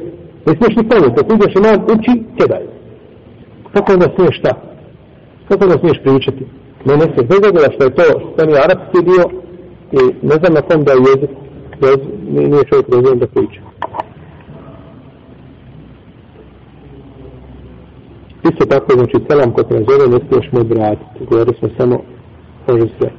[0.47, 2.65] Ne smiješ ni klanjati, dok ideš imam uči, kjedaj.
[3.73, 4.53] Kako onda smiješ šta?
[5.49, 6.47] Kako ne smiješ pričati?
[6.85, 9.25] Ne, ne se bez obzira što je to što je arapski bio
[9.93, 11.31] i ne znam na kom da je jezik,
[11.83, 13.61] jezik nije čovjek rozumijem da priča.
[18.51, 21.25] Isto tako, znači, selam ko te nazove, ne smiješ mu vratiti.
[21.31, 22.01] Govorili smo samo,
[22.69, 23.11] može se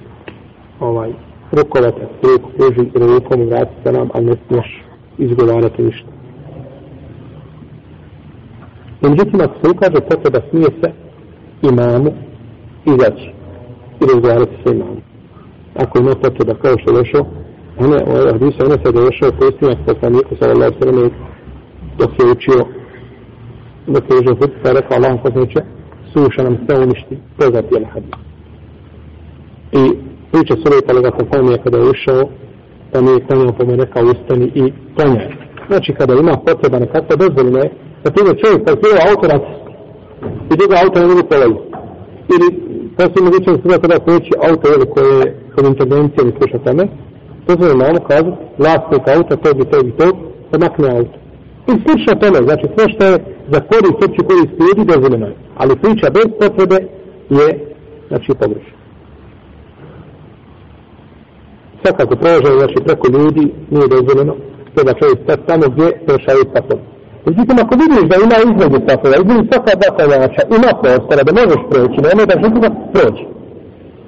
[0.80, 1.12] ovaj,
[1.52, 4.84] rukovati, ruku pruži rukom vratiti selam, ali ne smiješ
[5.18, 6.08] izgovarati ništa.
[9.02, 11.05] Međutim, ako se ukaže potreba, smije se
[11.62, 12.12] imamu
[12.86, 13.30] izaći
[14.02, 15.02] i razgovarati sa imamom.
[15.76, 17.26] Ako ima potreba kao što je došao,
[17.78, 21.10] ona, ovaj hadisa, ona se je došao posljednjak poslaniku sa Allah sallam
[22.00, 22.66] dok je učio
[23.88, 25.62] dok je užio hudba, rekao Allah poslaniče,
[26.14, 28.16] suša nam sve uništi, poznati je hadis.
[29.72, 29.84] I
[30.32, 32.24] priča sura i kolega poslanija kada je ušao,
[32.92, 35.30] pa mi je klanjao, pa mi je rekao ustani i klanjaj.
[35.68, 37.70] Znači kada ima potreba nekakva dozvoljena je,
[38.04, 39.65] da ti je čovjek pa je autorat
[40.52, 41.68] i druga auto ne mogu polaziti.
[42.34, 42.48] Ili
[42.98, 46.84] postoji mogućnost da kada pojeći auto ili koje je kod intervencije ili sluša tome,
[47.46, 48.32] to se je malo kazu,
[48.62, 50.14] vlasnik auta, tog i tog i tog,
[50.52, 51.18] da makne auto.
[51.72, 53.16] I slično tome, znači sve što je
[53.54, 55.36] za korist, opći korist ljudi, dozvoljeno je.
[55.58, 56.78] Ali priča bez potrebe
[57.30, 57.48] je,
[58.08, 58.76] znači, pogrešna.
[61.82, 64.36] Svakako prolaže, znači, preko ljudi nije dozvoljeno,
[64.74, 66.95] treba da čovjek stati tamo gdje prešaju pasom.
[67.28, 71.62] Međutim, ako vidiš da ima između safova, između safa dva klanjača, ima prostora da možeš
[71.70, 73.08] proći, ne da žuti da Ne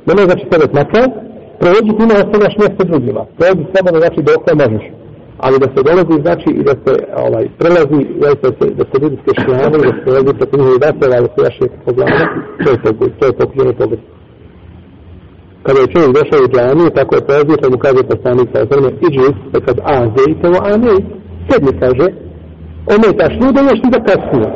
[0.08, 1.01] Nemoj znači sebe smaka,
[1.62, 3.21] prođi ti ne ostavljaš mjesto drugima.
[3.38, 4.86] Prođi slobodno znači da okaj možeš.
[5.45, 6.93] Ali da se dolazi znači i da se
[7.25, 11.30] ovaj, prelazi, da se, da se ljudi skešljavaju, da se prelazi preko njihovi vesela, da
[11.34, 12.23] se jaše po glavu,
[12.63, 14.01] to je to, to je pokuđeno pogled.
[15.65, 18.89] Kada je čovjek došao u džaniju, tako je prelazio, pa mu kaže poslanik sa osrme,
[19.08, 19.21] iđi,
[19.65, 20.95] kad a, zejte, a ne,
[21.47, 22.08] sedmi kaže,
[22.95, 24.50] ometaš ljude, još ti da kasnije.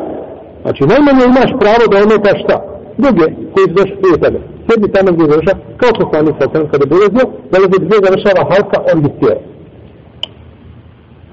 [0.64, 2.58] Znači, najmanje imaš pravo da ometaš šta?
[3.04, 4.40] Druge, koji su došli prije tebe.
[4.66, 8.42] Sjedni tamo gdje završa, kao poslanik sa osam, kada bi ulazio, da li gdje završava
[8.52, 9.40] halka, on bi sjeo.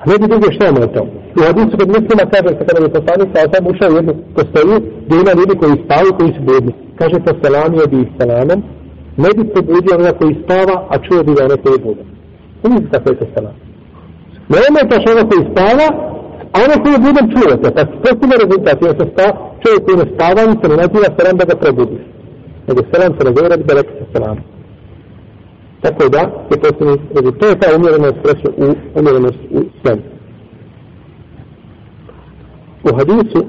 [0.01, 1.07] A ne bi druge šta ometao.
[1.39, 5.17] U hadisu kod muslima kaže se kada bi poslanik sa osam ušao jednu postoju, gdje
[5.23, 6.73] ima ljudi koji spavaju, koji su budni.
[7.01, 8.61] Kaže to selamio bi ih selamom,
[9.23, 12.07] ne bi se budio onoga koji spava, a čuo bi da je koji je budan.
[12.63, 13.55] Vidite kako je to selam.
[14.53, 15.87] Ne ometaš onoga koji spava,
[16.55, 19.27] A ono koje budem čuo se, pa postavlja rezultat, jer se sta,
[19.63, 22.05] čovjek koji ne spava, se ne naziva selam da ga probudiš.
[22.67, 24.39] Nego selam se nazove radi da rekli se selam.
[25.83, 26.59] Tako da, je
[27.17, 28.67] rezultat, to je ta umjerenost, reći, u,
[28.99, 30.03] umjerenost u svemu.
[32.89, 33.41] U hadisu,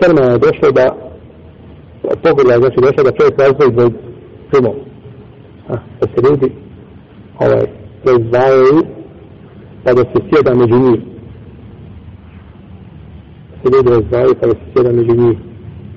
[0.00, 0.86] Selma je došlo da,
[2.22, 3.90] pogleda, znači došlo da čovjek razvoji dvoj
[4.50, 4.74] primov.
[6.00, 6.52] Da se ljudi,
[7.38, 7.64] ovaj,
[8.02, 8.82] proizvajaju,
[9.84, 11.00] pa da se sjeda među njih.
[13.50, 15.38] Da se ljudi razdvaju pa da se sjeda među njih.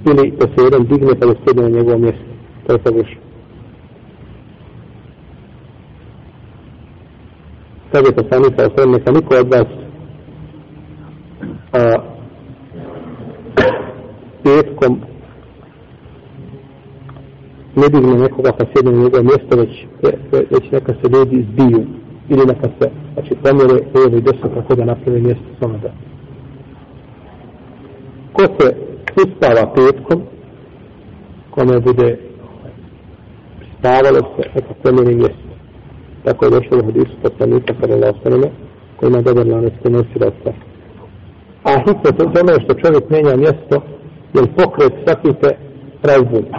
[0.06, 2.26] Ili da se jedan digne, pa da se na njegovo mjesto.
[2.68, 3.24] To je savršeno.
[7.94, 9.70] kaže poslanik sa osvrame, neka niko od vas
[11.74, 11.82] a,
[14.44, 15.02] petkom
[17.76, 19.74] ne digne nekoga pa sjedne na njegovo mjesto, već,
[20.52, 21.86] već neka se ljudi zbiju
[22.30, 25.92] ili neka se, znači pomjere lijevo i desno kako da napravi mjesto samo da.
[28.34, 28.76] Ko se
[29.16, 30.22] uspava petkom,
[31.52, 32.18] kome bude
[33.80, 35.54] spavalo se, neka pomjeri mjesto
[36.24, 38.52] tako je došlo u hadisu poslanika sallallahu sallam
[38.96, 40.52] koji ima dobar lanac prenosilaca.
[41.64, 43.76] A hikmet u tome što čovjek menja mjesto
[44.34, 45.50] jer pokret svakite
[46.04, 46.52] razbudi.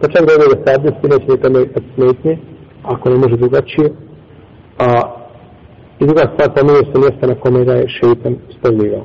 [0.00, 1.60] Pa čak da da se abdesti neće ni tome
[1.94, 2.38] smetnje,
[2.82, 3.90] ako ne može drugačije.
[4.78, 5.00] A
[6.00, 9.04] i druga stvar pomenuje se mjesta na kome ga je šeitan stavljivao.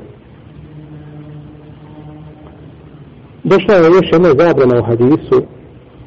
[3.44, 5.44] Došla je još jedna zabrana u hadisu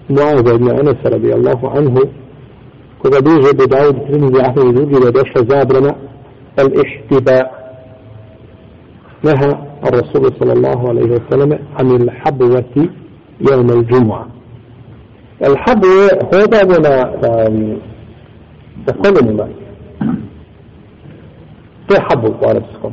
[0.08, 2.00] Mu'adha ibn Anas radijallahu anhu
[3.02, 5.94] koga duže bi Dawud Trinidi Ahmed i drugi da je došla zabrana
[6.56, 7.38] al-ihtiba
[9.22, 12.88] neha الرسول صلى الله عليه وسلم عن الحبوة
[13.50, 14.26] يوم الجمعة
[15.46, 17.12] الحبوة هذا ولا
[18.86, 19.46] sa koljenima.
[21.86, 22.92] To je habu u arabskom.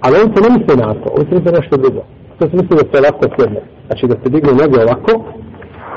[0.00, 2.02] Ali on se ne misle na to, on se misle nešto drugo.
[2.38, 3.60] To se misle da se ovako sjedne.
[3.86, 5.12] Znači da se digne noge ovako,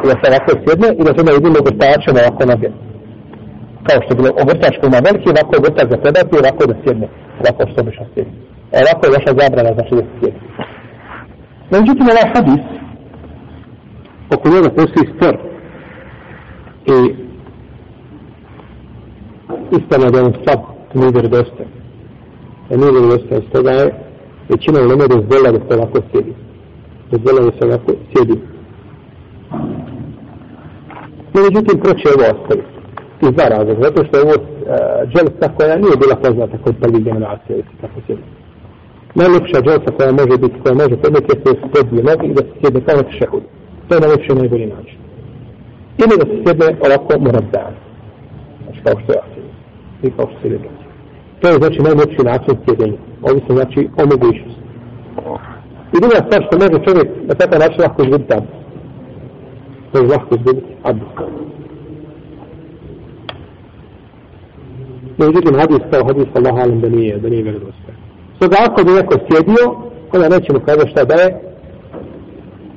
[0.03, 2.69] i da se ovako sjedne i da se da vidimo gostavače na ovako noge.
[3.87, 7.07] Kao što bilo obrtač koji ima veliki, ovako je obrtač za predati, ovako da sjedne.
[7.41, 8.33] Ovako što bi što sjedne.
[8.75, 10.41] E ovako je vaša zabrana, znači da se sjedne.
[11.73, 12.63] Međutim, ovaj hadis,
[14.35, 15.35] oko njega postoji spor,
[16.93, 16.95] i
[19.77, 20.59] istana da on slab,
[20.93, 21.71] nije vjerodostojan.
[22.69, 23.85] Da nije vjerodostojan, stoga je
[24.49, 26.33] većina ulema dozvola da se ovako sjedi.
[27.11, 28.37] Dozvola da se ovako sjedi.
[31.33, 32.79] No, Međutim, proći ovo ostaviti
[33.21, 33.81] iz dva razloga.
[33.87, 34.45] Zato što je ovo uh,
[35.11, 38.23] dželsa koja nije bila poznata kod prvih generacija, da se tako sjedi.
[39.15, 42.53] Najljepša dželsa koja može biti, koja može podnijeti, je se spodnije nogi i da se
[42.59, 43.47] sjedne kao na šehudu.
[43.87, 44.97] To je najljepši i najbolji način.
[46.01, 47.73] Ili da se sjedne ovako mora dan.
[48.63, 49.38] Znači kao što je aktivno.
[50.03, 50.69] I kao što se vidi.
[51.41, 52.97] To je znači najljepši način sjedenja.
[53.21, 54.61] Ovi se znači o mogućnosti.
[55.93, 58.53] I druga stvar što može čovjek na takav način lahko izgubiti abdu.
[59.91, 60.69] To je lahko izgubiti
[65.17, 67.93] No, Međutim, hadis kao hadis Allah alam da nije, da nije vjerodostaj.
[68.35, 69.65] Stoga ako bi neko sjedio,
[70.13, 71.27] onda neće mu kazati šta da je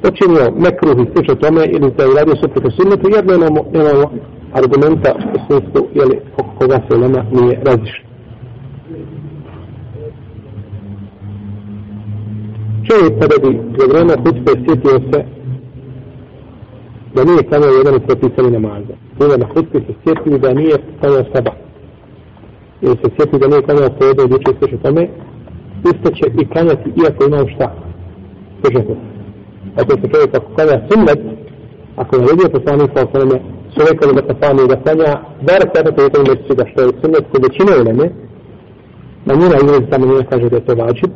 [0.02, 4.04] počinio nekruh i slično tome ili da je uradio suprotno sunnetu, jer nemamo, nemamo
[4.52, 8.04] argumenta u smislu jeli, oko koga se nama nije razišlo.
[12.88, 15.24] Čovjek kada bi za vreme hutbe sjetio se
[17.14, 18.94] da nije samo jedan od propisani namaza.
[19.18, 21.54] Bila na hutbi se sjetio da nije samo sabah
[22.82, 25.08] ili se sjetio da nije klanjao podne i uče sveće tome,
[25.90, 27.74] isto će i klanjati iako imao šta.
[28.60, 28.94] Slušajte.
[29.80, 31.20] Ako se čovjek ako klanja sunnet,
[31.96, 33.40] ako je vidio poslanik sa osnovne,
[33.76, 35.12] čovjeka da se da sanja,
[35.48, 38.06] bar sada to je to mjesecu da što je sunnet kod većine uleme,
[39.26, 41.11] manjina izrazi ta manjina kaže da je to vađib,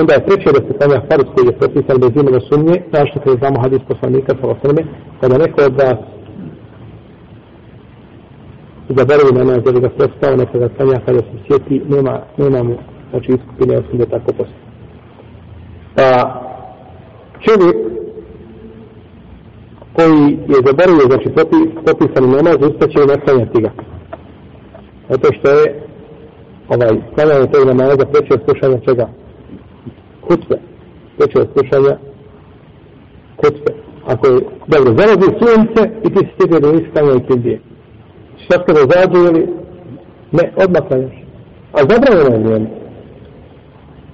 [0.00, 3.36] onda je treće da se sanja farus koji je propisan bez imena sumnje, zašto kada
[3.36, 4.82] znamo hadis poslanika sa osrme,
[5.20, 6.00] kada neko od vas
[8.88, 12.62] zaboravi na nas da bi ga prestao neka ga sanja kada se sjeti, nema, nema
[12.62, 12.74] mu
[13.10, 14.68] znači iskupine osim da tako postoji.
[15.96, 16.08] Pa
[17.44, 17.97] čovjek
[19.98, 23.70] koji je zaboravio znači popi, popisani namaz ustaće i naklanjati ga.
[25.10, 25.82] Zato što je
[26.68, 29.08] ovaj klanjanje tog namaza preče od slušanja čega?
[30.28, 30.56] Hutbe.
[31.16, 31.94] Preče od slušanja
[33.40, 33.72] hutbe.
[34.06, 37.60] Ako je, dobro, zalazi sunce i ti si sjetio da nisi klanjao i ti
[38.44, 39.48] šta se ne zađe ili
[40.32, 41.16] ne, odmah klanjaš.
[41.72, 42.68] A zabranjeno je vrijeme.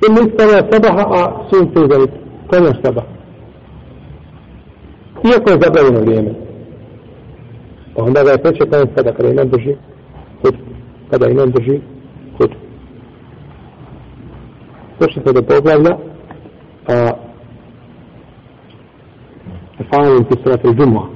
[0.04, 2.10] I nisi stavlja sabaha, a sunce je uzavit.
[2.48, 3.13] Klanjaš sabaha.
[5.30, 6.30] Iako je zabranjeno vrijeme.
[7.94, 9.76] Pa onda ga je preće klanjaš kada kada imam drži
[10.42, 10.54] kut.
[11.10, 11.80] Kada imam drži
[12.38, 12.50] kut.
[15.00, 15.96] Došli se do poglavlja
[16.88, 17.10] a
[19.90, 21.06] Fa'alim ti srati džumua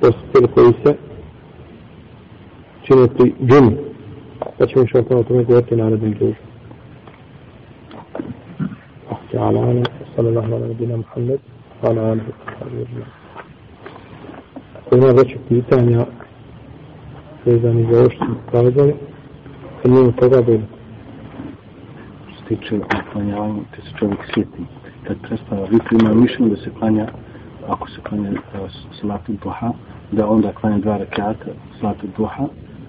[0.00, 0.94] postupili koji se
[2.82, 3.76] čine pri džini.
[4.58, 6.50] Pa ćemo još o tome govoriti narednim družom.
[9.32, 9.82] تعالى عنه
[10.16, 11.40] صلى الله على نبينا محمد
[11.82, 13.19] وعلى آله وصحبه أجمعين.
[14.90, 16.06] Ako ima veće pitanja
[17.44, 18.94] vezani za ovo što smo kazali,
[19.82, 20.62] kad njemu toga bilo.
[22.32, 24.62] Što se tiče uklanjavanja, te se čovjek sjeti,
[25.06, 27.06] kad prestava vitru, ima mišljenje da se klanja,
[27.68, 28.38] ako se klanja e,
[29.00, 29.72] salatu duha,
[30.12, 32.44] da onda klanja dva rakata salatu duha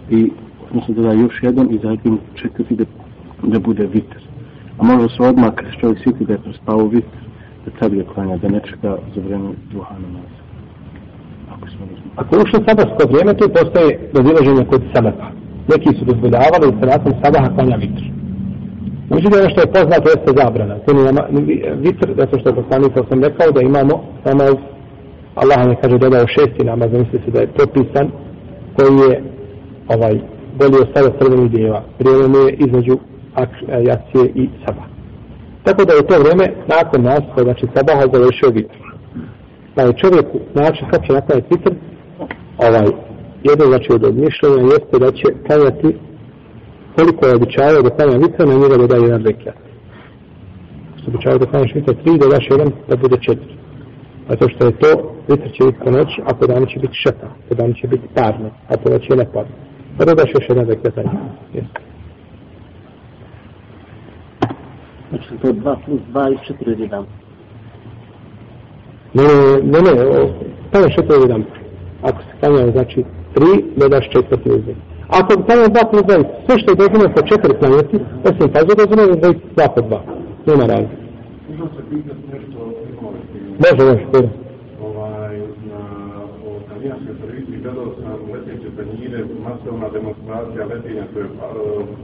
[0.10, 0.32] i
[0.70, 2.84] odnosno da da još jedan i zatim čekati da,
[3.44, 4.18] da bude vitr.
[4.78, 7.18] A možda se odmah kad se čovjek sjeti da je prespao vitr,
[7.66, 10.41] da tad ga klanja, da ne čeka za vreme duha namaza.
[12.16, 15.28] Ako je ušlo sabahsko vrijeme, to postoje razilaženje kod sabata.
[15.72, 18.04] Neki su dozvoljavali da se nakon sabaha klanja vitr.
[19.10, 20.76] Međutim, ono što je poznato jeste zabrana.
[20.86, 23.96] To nije vitr, zato što je poslanik sam rekao da imamo
[24.26, 24.56] namaz,
[25.36, 28.08] Allah ne kaže dodao šesti namaz, misli se da je propisan,
[28.76, 29.24] koji je
[29.96, 30.16] ovaj,
[30.60, 31.82] bolji od sada crvenih djeva.
[32.00, 32.96] Vrijeme je između
[33.90, 34.88] jacije e, i sabah.
[35.64, 36.46] Tako da je to vrijeme
[36.76, 38.78] nakon nas, znači sabaha završio vitr.
[39.76, 41.72] Pa je čovjeku način kako će napraviti vitr,
[42.68, 42.88] ovaj,
[43.50, 45.90] jedno znači od odmišljenja jeste da će klanjati
[46.96, 49.56] koliko je običajao da klanja vitra, na njega dodaje jedan rekiat.
[50.98, 53.54] Što običajao da klanjaš vitra tri, dodaš jedan da bude četiri.
[54.30, 54.92] Zato što je to,
[55.30, 58.08] vitra će biti po noći, a po danu će biti šeta, po danu će biti
[58.16, 59.56] parno, a po noći je neparno.
[59.98, 61.68] Pa dodaš još jedan rekiat na njega.
[65.10, 67.04] Znači to je 2 plus 2 i 4 od 1.
[69.14, 69.24] Ne,
[69.64, 70.34] ne, ne, ne,
[70.72, 71.44] tamo što to je jedan.
[72.02, 74.76] Ako se klanja, znači, tri, dodaš četvrti uzim.
[75.20, 77.98] Ako bi klanja dva plus dva, sve što je dozvoljeno po četiri klanjati,
[78.30, 80.02] osim pazu dozvoljeno da je dva po dva.
[80.48, 81.02] Nema se o
[83.64, 84.30] Može, može, dobro.
[84.88, 85.36] ovaj,
[85.72, 85.82] na,
[86.48, 91.32] o italijanskoj televiziji gledao sam leteće penjire, masovna demonstracija letenja, to je uh,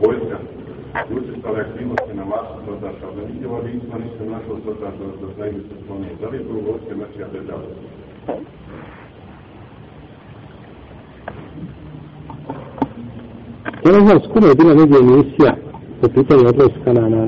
[0.02, 0.38] vojska,
[1.18, 5.76] učestale aktivnosti na Marsu, dodaš, ali nikova nismo nisam našao dodaš da, da znaju se
[5.84, 6.12] sklonije.
[6.22, 7.68] Da li je to vojske Mesija država?
[13.86, 15.56] Ja ne znam, skoro je bila negdje emisija
[16.02, 17.26] po pitanju odlaska na, na,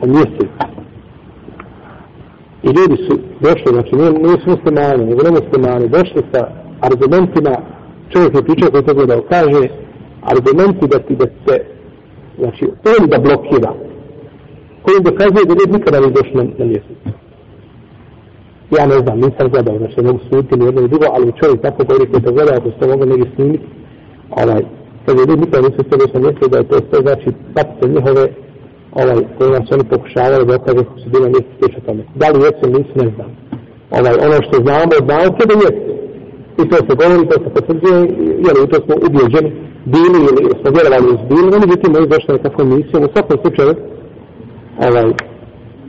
[0.00, 0.52] na mjesec.
[2.62, 6.40] I ljudi su došli, znači ne, ne su muslimani, nego ne muslimani, došli sa
[6.80, 7.54] argumentima,
[8.08, 9.68] čovjek je pričao koji to gledao, kaže,
[10.22, 11.64] argumenti da ti da se,
[12.38, 13.72] znači, on da blokira,
[14.82, 16.98] koji dokazuje da ne nikada ne došli na, na mjesec.
[18.78, 21.58] Ja ne znam, nisam gledao, znači ne mogu suditi ni jedno ni drugo, ali čovjek
[21.62, 23.66] tako govori koji to gleda, ako ste mogli negdje snimiti,
[24.40, 24.62] ovaj,
[25.04, 28.24] kad je ljudi nikada nisu sebe sam na da je to sve, znači, patite njihove,
[29.00, 32.02] ovaj, koje nas oni pokušavali da okaže kako su bila na mjesec tome.
[32.20, 33.30] Da li jesu ili nisu, ne znam.
[33.96, 35.82] Ovaj, ono što znamo od nauke da jesu.
[36.60, 37.98] I to se govori, to se potvrđuje,
[38.46, 39.50] jer u to smo ubjeđeni,
[39.94, 43.36] bili ili smo vjerovali uz bili, no međutim, oni došli na takvom misijom, u svakom
[43.42, 43.72] slučaju,
[44.86, 45.08] ovaj,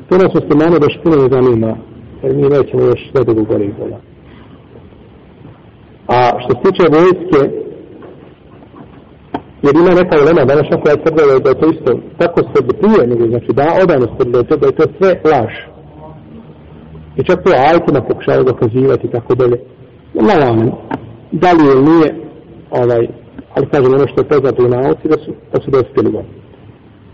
[0.07, 1.71] to nas muslimane baš puno ne zanima,
[2.23, 3.99] jer mi nećemo još sve dugo gore izgleda.
[6.07, 7.41] A što se tiče vojske,
[9.63, 13.07] jer ima neka ulema danas koja je tvrdila da je to isto tako se prije
[13.07, 15.53] nego znači da odano se da je to, da sve laž.
[17.17, 19.57] I čak to ajtima pokušava dokazivati i tako dalje.
[20.13, 20.71] Malo amen
[21.31, 22.15] da li je nije
[22.71, 23.07] ovaj
[23.55, 26.23] ali kažem ono što je poznato u nauci da su, da su dospjeli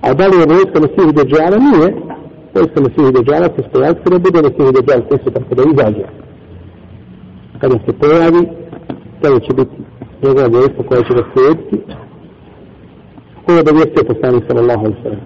[0.01, 1.93] a da li je vojska na svih deđala nije
[2.59, 5.63] vojska na svih deđala se stojati kada bude na svih deđala to se tako da
[5.71, 6.05] izađe
[7.61, 8.41] kada se pojavi
[9.21, 9.75] tada će biti
[10.23, 11.77] njegova vojska koja će ga slijediti
[13.43, 15.25] ko je obavijestio poslanik sallallahu alaihi sallam.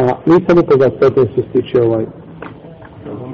[0.00, 2.04] A nisam upoznat s tim što se tiče ovaj.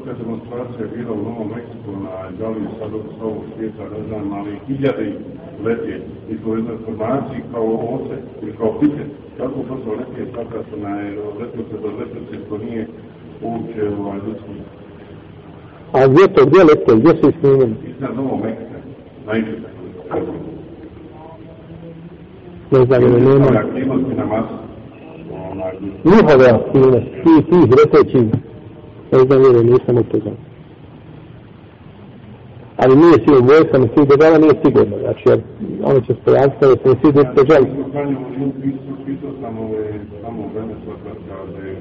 [0.05, 4.33] Velika demonstracija je bila u Novom Meksiku na Gali sad od ovog svijeta, ne znam,
[4.33, 5.13] ali hiljade
[5.65, 5.97] letje
[6.31, 6.77] i to jednoj
[7.53, 9.24] kao ose ili kao pitet.
[9.39, 10.95] Kako brzo letje sada su na
[11.41, 12.87] letnice do letnice, to nije
[13.43, 14.53] uopće ovaj ljudski.
[15.93, 17.75] A gdje to, gdje lete, gdje su isnimeni?
[17.91, 18.79] Iznad Novog Meksika,
[19.27, 19.69] najčešće.
[22.71, 23.47] Ne znam, ili nema.
[23.59, 24.55] Aktivnosti na masu.
[25.51, 25.73] Onaj,
[26.05, 28.29] Njihove aktivnosti, tih, tih letećih,
[29.13, 30.35] ne znam, ili nisam upoznat.
[32.77, 35.41] Ali nije sigurno, vojska na svih država nije sigurno, znači, jer
[35.85, 37.67] oni će stojati kada se na svih država.
[39.07, 41.77] Pisao sam ove, samo u Venezuela, kaže,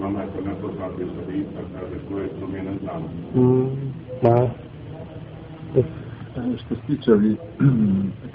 [0.00, 3.02] mama je to nepoznati sadica, kaže, koje su mi ne znam.
[4.22, 4.50] Da.
[6.56, 7.36] Što se tiče ovi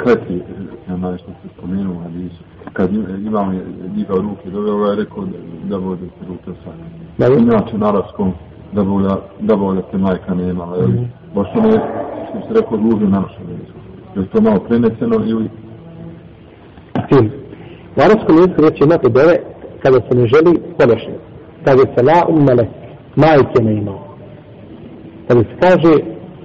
[0.03, 0.41] kleti,
[0.88, 2.30] nema što se spomenuo, ali
[2.74, 2.93] kad
[3.26, 3.61] imam
[3.97, 5.24] njega ruke, dobro je rekao
[5.64, 6.72] da vode ruke sa.
[7.18, 7.41] Da li?
[7.41, 8.34] Inače na arabskom
[8.74, 9.09] da bude,
[9.39, 9.55] da
[9.97, 11.11] majka nema, ali mm.
[11.36, 13.49] baš ono ti se rekao ružno narušeno.
[14.15, 15.49] Je li to malo preneseno ili...
[17.09, 17.32] Fin.
[17.97, 19.36] U arabskom jeziku reći imate dove
[19.84, 21.13] kada se ne želi podešno.
[21.65, 22.69] Kaže se la um melek,
[23.15, 23.99] majke ne imao.
[25.28, 25.93] Kada se kaže,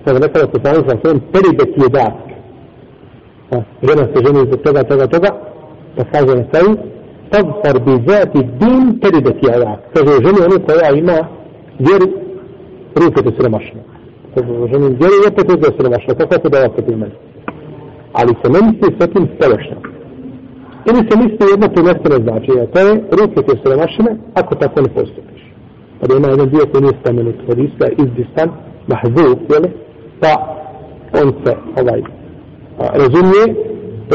[0.05, 2.15] kada rekao da se sami sa svojim, peribe ti je dat.
[3.83, 5.31] Žena se ženi zbog toga, toga, toga,
[5.97, 6.77] pa kaže na kraju,
[7.31, 9.81] tagfar bi zati din peribe ti je dat.
[9.95, 11.38] Kaže, ženi onu koja ima
[11.87, 12.07] vjeru,
[13.01, 13.81] ruke te siromašne.
[14.35, 17.13] Kaže, vjeru vjeru, opet je siromašne, kako se da opet imaju.
[18.13, 19.77] Ali se ne misli sa tim spolešno.
[20.89, 24.11] Ili se misli jedno prvenstveno značenje, to je ruke te siromašne,
[24.41, 25.43] ako tako ne postupiš.
[26.01, 28.49] Pa da ima jedan dio koji nije spomenut od iska, izdistan,
[28.91, 29.65] mahzub, jel?
[30.21, 30.33] Pa
[31.23, 32.01] on se ovaj,
[33.03, 33.45] razumije,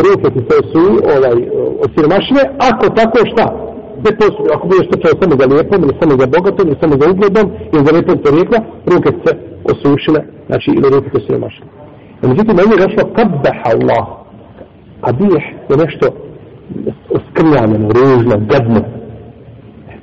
[0.06, 0.84] ruke ti se su
[1.16, 1.38] ovaj,
[1.86, 3.73] osiromašne, ako tako šta?
[4.06, 6.94] Ne postupi, ako budeš to čeo samo za lijepom, ili samo za bogatom, ili samo
[7.02, 8.60] za ugledom, ili za lijepom porijekla,
[8.92, 9.32] ruke se
[9.72, 11.66] osušile, znači ili ruke te siromašne.
[12.22, 14.06] Međutim, ovdje je došlo kabbaha Allah.
[15.02, 16.06] A bijeh je nešto
[17.18, 18.82] oskrnjavljeno, ružno, gadno.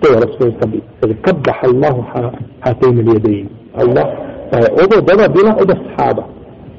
[0.00, 0.80] To je Rasul Sabi.
[1.00, 2.30] Kaže, kabbaha Allahu ha,
[2.60, 3.48] hatein ili jedein.
[3.74, 4.06] Allah,
[4.50, 6.24] pa je ovo doba bila od ashaba.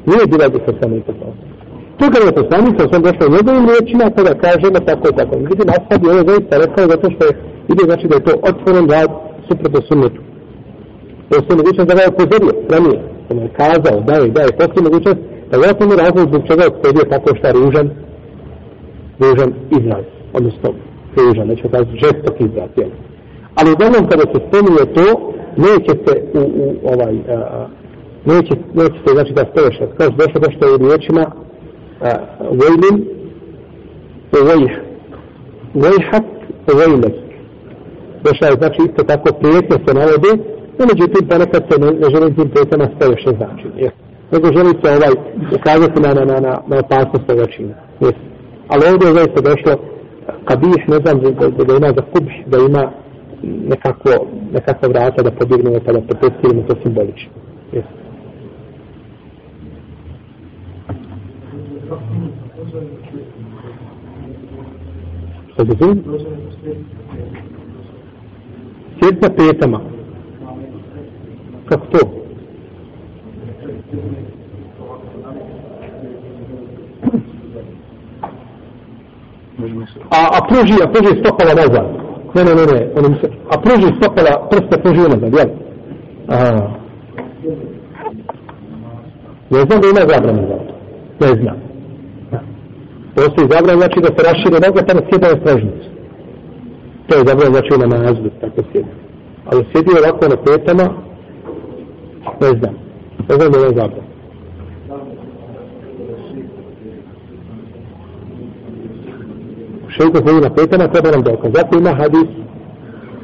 [0.06, 1.51] Nije bila od To
[2.14, 5.34] kada je poslanik sa osam došao njegovim riječima, pa kada kažemo tako i tako.
[5.44, 7.34] Međutim, ashab je ovo zaista rekao zato što je,
[7.72, 9.12] ide znači da je to otvoren rad
[9.48, 10.22] suprotno sunnetu.
[11.28, 13.00] To je sve mogućnost da ga je upozorio, ranije.
[13.30, 16.62] On je kazao, da je, da je, postoji mogućnost, da je osnovni razlog zbog čega
[16.64, 17.88] je upozorio tako šta ružan,
[19.24, 19.50] ružan
[19.80, 20.06] izraz,
[20.38, 20.70] odnosno
[21.24, 22.92] ružan, neću kazati žestok izraz, jel?
[23.58, 25.08] Ali uglavnom kada se spominje to,
[25.66, 27.68] neće se u, u ovaj, a,
[28.26, 31.24] neće, neće se znači da stoješ, kao što došlo došto je u riječima
[32.02, 33.06] ويل
[34.34, 34.72] vojh,
[35.76, 36.26] ويحك
[36.74, 37.16] vojlek.
[38.24, 40.32] Došla je znači isto tako prijetno se navode,
[40.78, 43.92] no međutim pa ponekad se ne, ne želi tim prijetama stoješ znači, jel?
[44.32, 45.14] Nego želi se ovaj
[45.58, 48.12] ukazati na, na, na, na, na opasnost toga čina, jel?
[48.68, 49.74] ali ovdje je zaista došlo
[50.46, 52.92] kabih, ne znam, da, da da ima za kubih, da ima
[53.44, 54.10] nekako,
[54.54, 57.32] nekako vrata da pobjegnemo pa da protestiramo to simbolično.
[57.74, 58.01] Yes.
[65.54, 66.04] Šta da zovem?
[69.00, 69.82] Sjed na petama.
[71.66, 72.00] Kako to?
[80.10, 81.86] a, a pruži, a pruži stopala nazad.
[82.36, 85.50] Ne, ne, ne, ne, ono se, a pruži stopala, prste pruži nazad, jel?
[86.28, 86.68] Aha.
[89.50, 90.74] Ne znam da ima zabrana za to.
[91.26, 91.71] Ne znam.
[93.16, 95.88] Postoji zabrana, znači da se rašire noga, pa ne sjeda na stražnicu.
[97.08, 98.92] To je zabrana, znači na nazvu, tako sjedi.
[99.46, 100.86] Ali sjedi ovako na petama,
[102.42, 102.74] ne znam.
[103.30, 104.12] Ne znam da ima zabrana.
[109.98, 111.52] šeiku koji na petama, treba nam dokaz.
[111.56, 112.30] Zato ima hadis,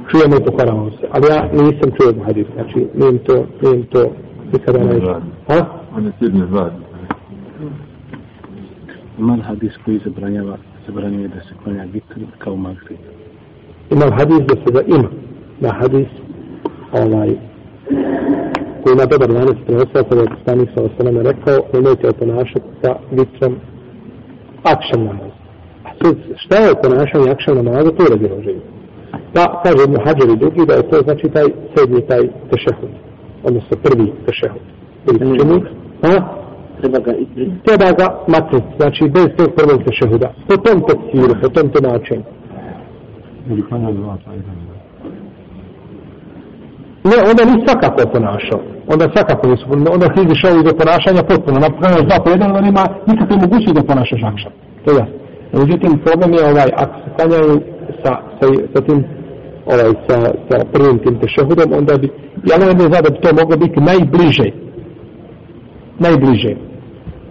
[0.10, 1.08] čujemo i pokoravamo se.
[1.12, 4.06] Ali ja nisam čuo hadis, znači nijem to, nijem to
[4.54, 5.22] nikada ne išao.
[5.48, 5.66] Ha?
[5.98, 6.76] On je sjedni zvadi.
[9.18, 10.58] Ima hadis koji zabranjava,
[10.88, 13.00] zabranjuje da se klanja vitr kao magrib?
[13.92, 15.10] Ima hadis da se da ima.
[15.60, 16.08] Da hadis,
[16.92, 17.36] ovaj,
[18.84, 23.56] koji ima dobar lanac prenosao, kada je poslanik sa osaname rekao, nemojte oponašati sa vitrom
[24.64, 25.38] akšan namaz
[26.36, 28.62] šta je ponašanje akšan namaza, to je razilaženje.
[29.34, 32.90] Pa, kaže Ibn Hađar i drugi, da je to znači taj sedmi, taj tešehud.
[33.44, 34.62] Odnosno prvi tešehud.
[35.08, 35.62] Ili čini?
[36.02, 36.14] Ha?
[36.80, 37.52] Treba ga izbriti.
[37.66, 40.30] Treba ga maknuti, znači bez tog prvog tešehuda.
[40.48, 42.24] Po tom tefsiru, po tom tumačenju.
[43.50, 44.38] Ili klanja dva, taj
[47.10, 48.60] Ne, onda ni svakako ponašao.
[48.94, 49.66] Onda svakako nisu,
[49.96, 51.58] onda ti izišao iz ponašanja potpuno.
[51.60, 54.52] Napravljeno dva po jedan, onda nema nikakve mogućnosti da ponašaš akšan.
[54.84, 55.18] To je jasno.
[55.62, 57.54] Međutim, problem je ovaj, ako se klanjaju
[58.02, 59.00] sa, sa, sa tim,
[59.72, 60.18] ovaj, sa,
[60.48, 62.08] sa prvim tim tešehudom, onda bi,
[62.50, 64.48] ja ne znam da bi to moglo biti najbliže,
[66.00, 66.56] najbliže,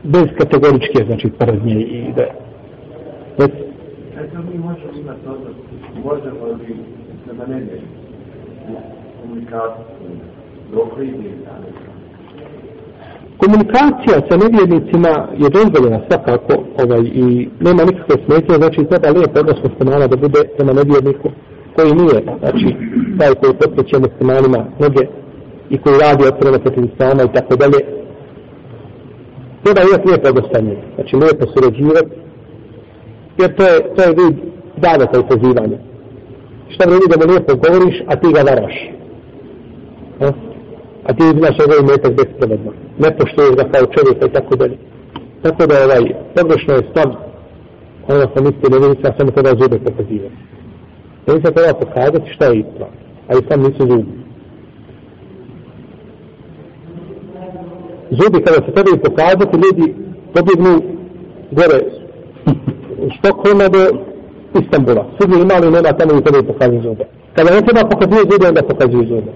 [0.05, 2.27] bez kategoričke, znači, prznje i da,
[3.39, 3.49] bez,
[4.21, 5.57] Eto mi možemo imati odnos,
[6.05, 6.77] možemo li
[7.25, 7.81] prema nebi
[9.23, 10.11] komunikaciju,
[10.73, 11.31] dok vidi,
[13.37, 15.13] Komunikacija sa nevjernicima
[15.43, 20.41] je dozvoljena svakako ovaj, i nema nikakve smetnje, znači treba lijep odnos muslimana da bude
[20.57, 21.29] prema nevjerniku
[21.77, 22.67] koji nije, znači
[23.19, 25.05] taj koji potreće muslimanima noge
[25.71, 27.79] i koji radi otvoreno protiv islama i tako dalje.
[29.67, 30.47] Treba imati lijepo odnos
[30.95, 32.15] znači lijepo surađivati,
[33.41, 34.37] jer to je, to je vid
[34.77, 35.79] davata i pozivanja.
[36.73, 38.77] Šta vredi da mu lijepo govoriš, a ti ga varaš?
[40.21, 40.27] A,
[41.07, 42.71] a ti imaš ovaj metak bespravedno.
[43.03, 44.77] Ne poštuješ ga kao čovjeka i tako dalje.
[45.43, 46.05] Tako da ovaj,
[46.37, 47.09] pogrešno je stav,
[48.09, 50.37] ono sam mislio da vidi, samo kada zube pokazivati.
[51.27, 52.93] Ne se treba pokazati šta je islam,
[53.29, 54.26] a i sam nisu zubi.
[58.11, 59.95] Zubi kada se trebaju pokazati, ljudi
[60.35, 60.73] pobjegnu
[61.51, 61.79] gore
[63.05, 63.83] u Stokholma do
[64.61, 65.05] Istanbula.
[65.17, 67.05] Svi imali nema tamo i trebaju pokazati zube.
[67.37, 69.33] Kada ne treba pokazati zube, onda pokazuju zube.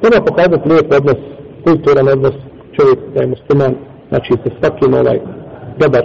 [0.00, 1.20] Treba pokazati lijep odnos,
[1.64, 2.36] kulturan odnos
[2.76, 3.74] čovjek da je musliman,
[4.08, 5.20] znači se svakim ovaj
[5.78, 6.04] dobar.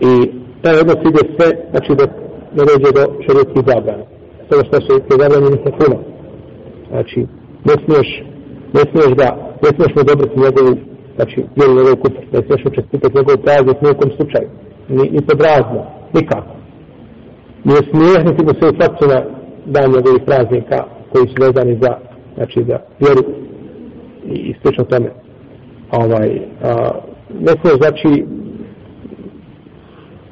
[0.00, 0.30] I
[0.62, 2.04] taj odnos ide sve, znači da
[2.56, 4.04] ne dođe do šarijetskih zabrana.
[4.48, 5.96] Sve što su te zabrane nije puno.
[6.90, 7.26] Znači,
[7.64, 8.08] ne smiješ,
[8.72, 10.72] ne smiješ da, ne smiješ mu dobrati njegovu,
[11.16, 14.48] znači, vjeru njegov kufr, ne smiješ učestiti njegov praznik u nijekom slučaju.
[14.88, 15.80] Ni, ni pod razno,
[16.16, 16.54] nikako.
[17.64, 19.18] Nije smiješno ti mu se u srcu na
[19.66, 20.78] dan njegovih praznika
[21.12, 21.92] koji su vezani za
[22.36, 23.22] znači za vjeru
[24.26, 25.10] i, i slično tome.
[25.90, 26.90] Ovaj, a,
[27.40, 28.08] ne smije znači,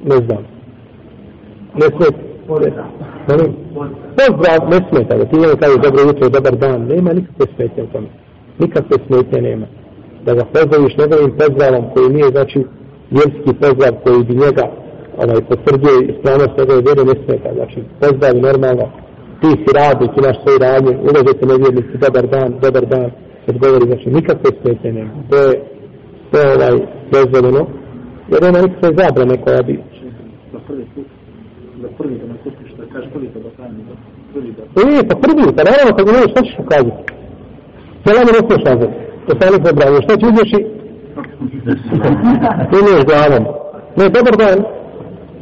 [0.05, 0.43] ne znam,
[1.75, 2.11] ne smije,
[4.17, 7.87] pozdrav, ne smije tada, ti njemu kaže dobro jutro, dobar dan, nema nikakve smetnje u
[7.87, 8.07] tome.
[8.59, 9.67] Nikakve smetnje nema.
[10.25, 12.59] Da ga pozdraviš njegovim pozdravom koji nije, znači,
[13.11, 14.67] vjerski pozdrav koji bi njega
[15.23, 18.87] ovaj, potvrdio ispravnost njegove vjere, ne smije znači, pozdravi normalno,
[19.41, 23.09] ti si radnik, imaš svoj radnje, ulažete nevjernici, dobar dan, dobar dan,
[23.47, 25.13] kad govori, znači nikakve smetje nema.
[25.31, 25.53] To je,
[26.31, 26.77] to je ovaj,
[27.15, 27.63] dozvoljeno,
[28.31, 29.75] jer nema nikakve zabrane koja bi...
[30.53, 31.07] Da prvi put,
[31.83, 33.51] da prvi da nakupiš, da kažeš prvi da da
[34.33, 34.63] prvi da.
[34.99, 37.20] E, pa prvi, pa naravno, kad ne šta ćeš ukazati?
[38.11, 38.95] Selam ne smiješ nazvati.
[39.27, 40.61] To sam nisam branio, šta ću uzmeš i...
[42.71, 43.45] Ti niješ glavom.
[43.99, 44.59] Ne, dobar dan,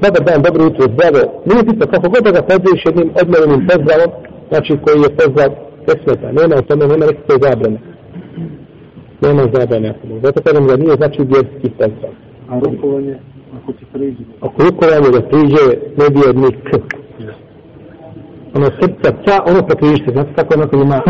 [0.03, 1.21] dobar dan, dobro jutro, zdravo.
[1.49, 4.11] Nije bitno, kako god da ga pozdraviš jednim odmjerenim pozdravom,
[4.51, 5.51] znači koji je pozdrav
[5.87, 6.29] bez sveta.
[6.39, 7.79] Nema u tome, nema nekakve zabrane.
[9.25, 9.91] Nema zabrane.
[10.25, 12.12] Zato kažem da nije znači vjerski pozdrav.
[12.51, 13.16] A rukovanje,
[13.57, 14.25] ako ti priđe?
[14.47, 15.64] Ako rukovanje da priđe
[16.01, 16.64] nevjernik.
[18.57, 20.99] Ono srca, ca, ono prekrižite, znate kako onako ima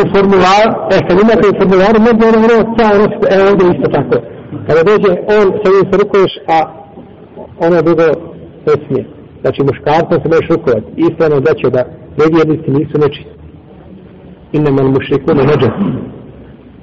[0.00, 3.88] u formular, e, kad imate u formularu, možda ono ono ca, ono, e, ovdje isto
[3.96, 4.16] tako.
[4.66, 6.56] Kada dođe on, sa njim se rukuješ, a
[7.66, 8.06] ono drugo
[8.66, 9.04] ne smije.
[9.42, 10.88] Znači, muškarcom se možeš rukovati.
[10.96, 11.82] Ispravno da će da
[12.20, 13.34] nevjernici nisu nečisti.
[14.56, 15.70] Inne man mušriku ne neđe.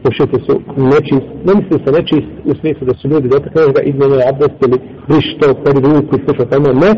[0.05, 0.53] Mušriti su
[0.93, 1.27] nečist.
[1.47, 4.77] Ne misli se nečist u smislu da su ljudi dotaknuli da izmenjaju abdest ili
[5.07, 6.67] briš to, peri ruku i slično tamo.
[6.83, 6.91] Ne,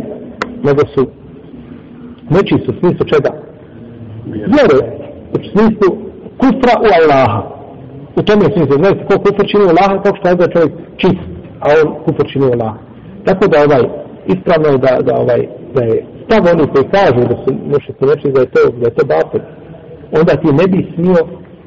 [0.68, 1.02] nego su
[2.30, 3.32] nečist u smislu čega?
[4.26, 4.80] Vjere.
[5.36, 5.88] U smislu
[6.38, 7.58] kufra u Allaha
[8.20, 11.24] u tome je smislu, znači ko kufr čini u Allaha, kako što je čovjek čist,
[11.64, 12.78] a on kufr čini u Allaha.
[13.26, 13.84] Tako da ovaj,
[14.34, 15.42] ispravno je da, da ovaj,
[15.76, 18.86] da je stav oni koji kažu da su muši se neči da je to, da
[18.88, 19.42] je to batel,
[20.20, 21.22] onda ti ne bi smio,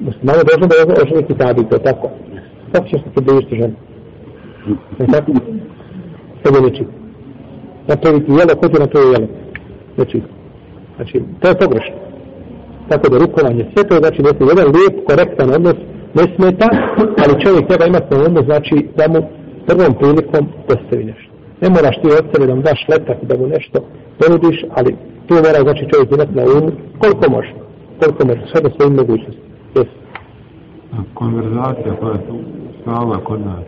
[0.06, 2.08] muslimano došlo da je oženi kitabi, to je tako.
[2.72, 3.74] Kako ćeš se približiti ženi?
[4.64, 4.76] ženu?
[5.00, 5.32] Je tako?
[6.42, 6.84] Sebe neči.
[7.88, 9.28] Napraviti jelo, ko ti na to jelo?
[9.96, 10.22] Neči.
[11.01, 11.96] Znači, to je pogrešno.
[12.88, 15.78] Tako da rukovanje, sve to je znači neki jedan lijep, korektan odnos
[16.18, 16.68] ne smeta,
[17.22, 19.20] ali čovjek treba imati na umu, znači da mu
[19.68, 21.30] prvom prilikom postavi nešto.
[21.62, 23.78] Ne moraš ti od sebe da mu daš letak da mu nešto
[24.20, 24.90] ponudiš, ali
[25.26, 26.70] tu mora znači čovjek imati na umu
[27.03, 27.53] koliko može,
[28.01, 29.42] koliko može, sve do svojim mogućnosti.
[29.74, 29.90] Yes.
[31.14, 32.22] Konverzacija koja je
[32.82, 33.64] stala kod nas,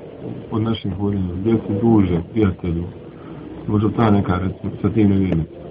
[0.51, 2.85] od naših voljenja, gdje su duže, prijatelju,
[3.67, 5.62] možda ta neka recimo, sa tim nevjernicima.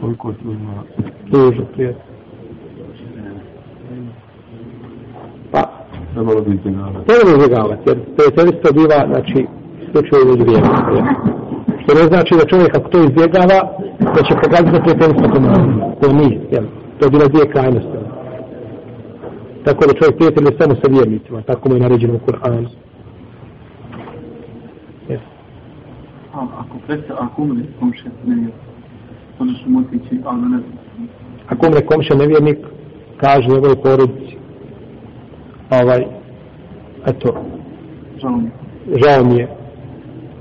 [0.00, 0.82] Koliko tu ima
[1.26, 2.02] duže prijatelj.
[5.52, 5.62] Pa,
[6.14, 7.06] trebalo bi izbjegavati.
[7.06, 9.46] Trebalo bi izbjegavati, jer prijateljstvo biva, znači,
[9.82, 11.02] isključivo među vjernicima.
[11.82, 13.58] Što ne znači da čovjek ako to izbjegava,
[14.14, 15.54] da će pokazati za prijateljstvo to nije.
[16.00, 16.64] To nije, jel?
[16.98, 17.98] To je bila dvije krajnosti.
[19.64, 22.68] Tako da čovjek prijatelj je samo sa vjernicima, tako mu je naređeno u Kur'anu.
[26.32, 28.48] Ako predstav, ako umre komšija, ne je
[29.66, 30.58] motići, ali ne.
[31.48, 32.58] Ako umre komšija nevjernik,
[33.16, 34.36] kaže njegove porodici,
[35.70, 36.04] ovaj,
[37.06, 37.34] eto,
[39.02, 39.36] žao mi.
[39.36, 39.48] je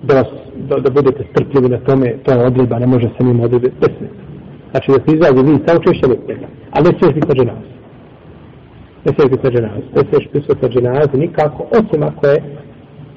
[0.04, 3.44] da, vas, da, da budete strpljivi na tome, to je odredba, ne može se mimo
[3.44, 4.12] odredbe, besmet.
[4.72, 7.70] Znači da se izađe vi sa učešće njega, ali ne smiješ biti na dženazu.
[9.06, 12.38] Ne smiješ biti na dženazu, ne smiješ prisutiti na dženazu nikako, osim ako je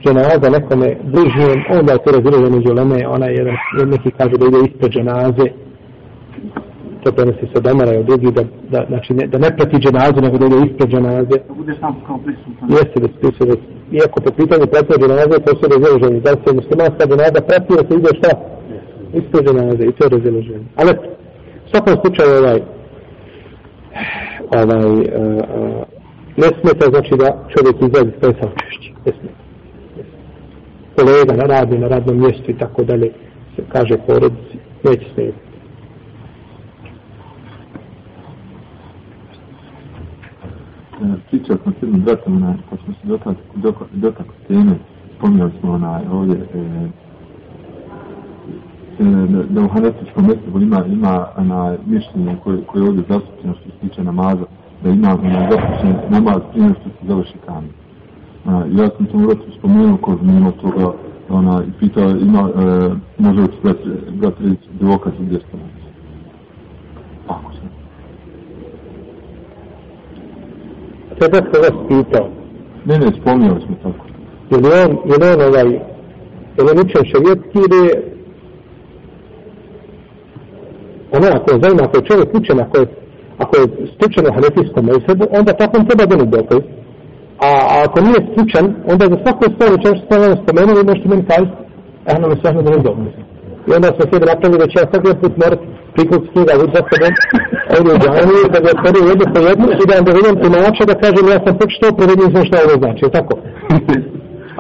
[0.05, 3.57] dženaza nekome bližnjem, onda je to razilaženje među leme, ona je jedan,
[3.95, 5.47] neki kaže da ide ispred dženaze,
[7.03, 9.77] to prenosi se od Omara i od drugih, da, da, znači, ne, da ne prati
[9.85, 11.37] dženazu, nego da ide ispred dženaze.
[11.49, 12.67] Da bude sam kao prisutan.
[12.77, 13.45] Jeste da se
[13.99, 17.93] iako po pitanju pratio dženaze, to se razilaženje, da se muslimanska dženaza prati da se
[17.99, 18.31] ide šta?
[19.21, 20.67] Ispred dženaze, i to je razilaženje.
[20.81, 20.91] Ali,
[21.65, 22.61] u svakom slučaju, ovaj,
[24.61, 25.03] ovaj, uh,
[25.59, 25.83] uh,
[26.43, 28.89] ne smeta, znači da čovjek s svoje saučešće.
[29.07, 29.41] Ne smeta.
[30.97, 33.09] Kolega na radi, na radnom mjestu i tako dalje,
[33.57, 35.52] se kaže porodici, neće smetati.
[41.31, 44.75] Pričao sam s jednim bratom, onaj, kad smo se dotakli dotak, dotak teme,
[45.17, 46.59] spominjali smo onaj, ovdje, e,
[48.99, 53.55] e, da, da u hanetičkom mjestu ima, ima onaj, mišljenje koje, koje je ovdje zastupljeno
[53.55, 54.45] što se tiče namaza,
[54.83, 57.71] da ima onaj, zastupljen namaz prije što se završi kamen.
[58.47, 60.93] A, ja sam tom vratu spomenuo kod mimo toga,
[61.29, 63.77] ona, i pitao, ima, e, može li brat,
[64.21, 65.57] brat reći dokaz gdje ste
[67.29, 67.62] Ako se.
[71.23, 72.29] Se vas pitao,
[72.85, 74.05] Ne, ne, spominjali smo tako.
[74.51, 75.69] je li on, je li on ovaj,
[76.57, 77.83] je li on učen šarijetski ili
[81.17, 82.87] ono, ako je zaima, ako je čovjek učen, ako je,
[83.43, 83.65] ako je
[83.95, 86.61] stučen u hanefijskom mesebu, onda tako on treba doneti dokaz.
[87.47, 90.79] A, a ako nije stručan, onda za svako stvar u čemu što sam vam spomenuo,
[90.79, 91.55] vi možete meni kazati,
[92.09, 93.09] eh, nam je sve da ne dobro.
[93.69, 95.65] I onda smo sve napravili da će ja svaki put morati
[95.95, 97.13] prikući knjiga u za sobom,
[97.75, 100.95] ovdje u džani, da ga otvorio jednu po jednu i da vam dovoljam tumača da
[101.05, 103.35] kažem ja sam počito prevedim sve što ovo znači, tako?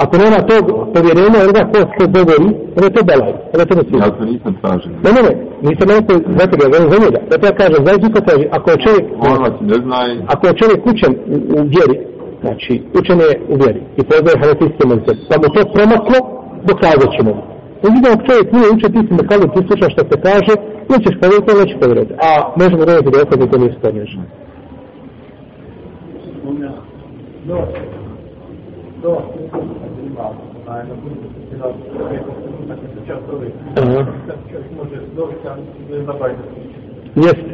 [0.02, 0.64] Ako nema tog
[0.94, 4.24] povjerenja, onda ko se govori, onda je to belaj, onda je to ne Ja to
[4.32, 4.92] nisam tražio.
[5.04, 5.32] Ne, ne, ne,
[5.68, 7.18] nisam neko za tebe, ja za njega.
[7.30, 10.14] Zato ja kažem, zaista ko kaže, ako je čovjek, On vas ne zna i...
[10.34, 11.96] ako je čovjek učen u, u vjeri,
[12.44, 16.18] znači, učen je u vjeri i poznaje hanefijske mence, pa mu to promaklo,
[16.70, 17.32] dokazat ćemo.
[17.82, 20.52] Međutim, ako čovjek nije učen, ti si mekalu, ti slušaš što se kaže,
[20.92, 22.14] Pa nećeš povjeriti, ali nećeš pa povjeriti.
[22.26, 24.18] A možemo doneti da okaz da to nisu spornješ.
[33.76, 34.06] Aha.
[37.16, 37.52] Jeste.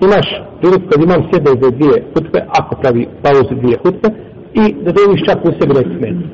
[0.00, 0.28] Imaš
[0.60, 4.08] priliku kad imam sebe za dvije hutbe, ako pravi pauzu dvije hutbe,
[4.54, 6.26] i da doviš čak u sebi ne smeti.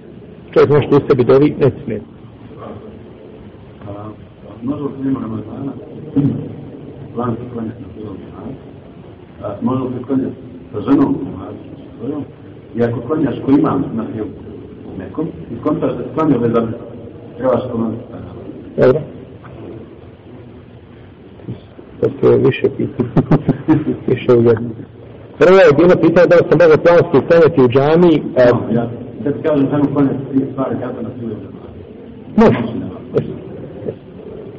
[0.53, 2.07] Čovjek može u sebi dovi, ne smeti.
[4.63, 5.73] Može li nema Ramazana,
[7.15, 8.55] plan se klanjati na bilo namaz,
[9.63, 10.37] može li se klanjati
[10.73, 11.55] sa ženom namaz,
[11.99, 12.25] svojom,
[12.77, 14.29] i ako klanjaš ko imam na film
[14.99, 16.67] nekom, i kontaš da se klanja bez da
[17.37, 18.03] trebaš klanjati.
[18.77, 19.01] Dobro?
[22.21, 23.11] To je više pitanje.
[24.09, 24.69] više uvjerno.
[25.39, 28.23] Prvo je bilo pitanje da li sam mogao planski staviti u džami.
[28.37, 28.87] A, Ja,
[29.25, 31.73] ti kažem samo klanjati tri stvari, kako na film namaz.
[32.37, 33.33] može.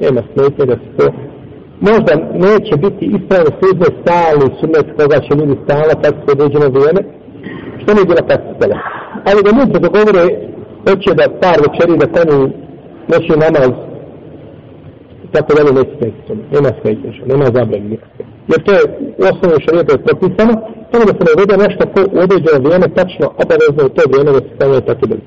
[0.00, 1.12] Nema smetnje da se to
[1.88, 2.12] možda
[2.46, 7.00] neće biti ispravno sudne stali sunet koga će ljudi stala kad se određeno vrijeme,
[7.80, 8.78] što nije bila praktika.
[9.28, 10.24] Ali da ljudi dogovore,
[10.86, 12.34] hoće da par večeri da tamo
[13.12, 13.72] noći namaz,
[15.34, 16.32] tako dalje neće smetiti.
[16.54, 18.24] Nema smetnje, nema zabrani nikakve.
[18.50, 18.82] Jer to je
[19.20, 20.52] u osnovu šarijeta je propisano,
[20.90, 24.30] samo da se ne uvede nešto ko u određeno vrijeme tačno obavezno u to vrijeme
[24.36, 25.24] da se stavlja tako dalje.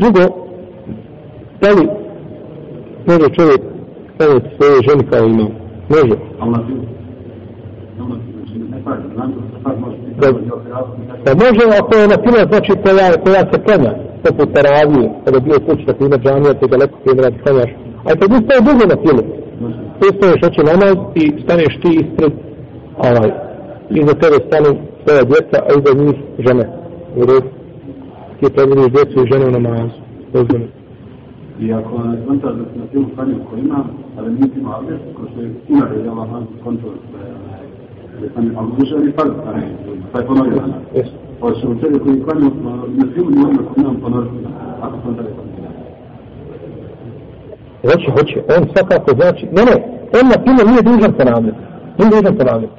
[0.00, 0.22] Drugo,
[1.62, 1.84] da li
[3.08, 3.60] može čovjek
[4.20, 5.46] staviti svoje ženi kao ima?
[5.88, 6.16] Može.
[6.40, 6.72] Ali znači
[10.20, 10.34] da da je
[11.24, 13.92] Pa može ako je na fila, znači koja, koja se klanja,
[14.24, 17.70] poput taravije, kada je bio kuć, na primjer, džamija, te daleko ti ne radi klanjaš.
[18.08, 19.22] A kad ustaje dugo na filu,
[19.98, 22.32] ti ustaješ oči namaz i staneš ti ispred,
[23.08, 23.30] ovaj,
[24.00, 24.70] iza tebe stanu
[25.02, 26.64] svoja djeca, a iza njih žene.
[27.18, 27.48] U redu.
[28.38, 29.96] Ti predvidiš djecu i žene u namazu.
[30.32, 30.79] Dozvoljno.
[31.60, 31.96] I ako
[32.42, 33.84] da se na filmu klanju ko ima,
[34.18, 38.50] ali nisi ima abdest, ko što je Umar je Allah van kontrol, da je klanju,
[38.58, 39.66] ali duže je farz klanju,
[40.12, 40.62] pa je ponovio.
[40.94, 41.12] Jesu.
[41.40, 42.50] Hoće u čovjek koji klanju
[42.98, 44.46] na filmu, ne onda ko imam ponoviti,
[44.80, 45.32] ako sam da je.
[47.88, 48.36] Hoće, hoće.
[48.56, 49.76] On svakako znači, ne, ne,
[50.18, 51.58] on na filo nije dužan ponavljati.
[51.98, 52.74] Nije dužan ponavljati.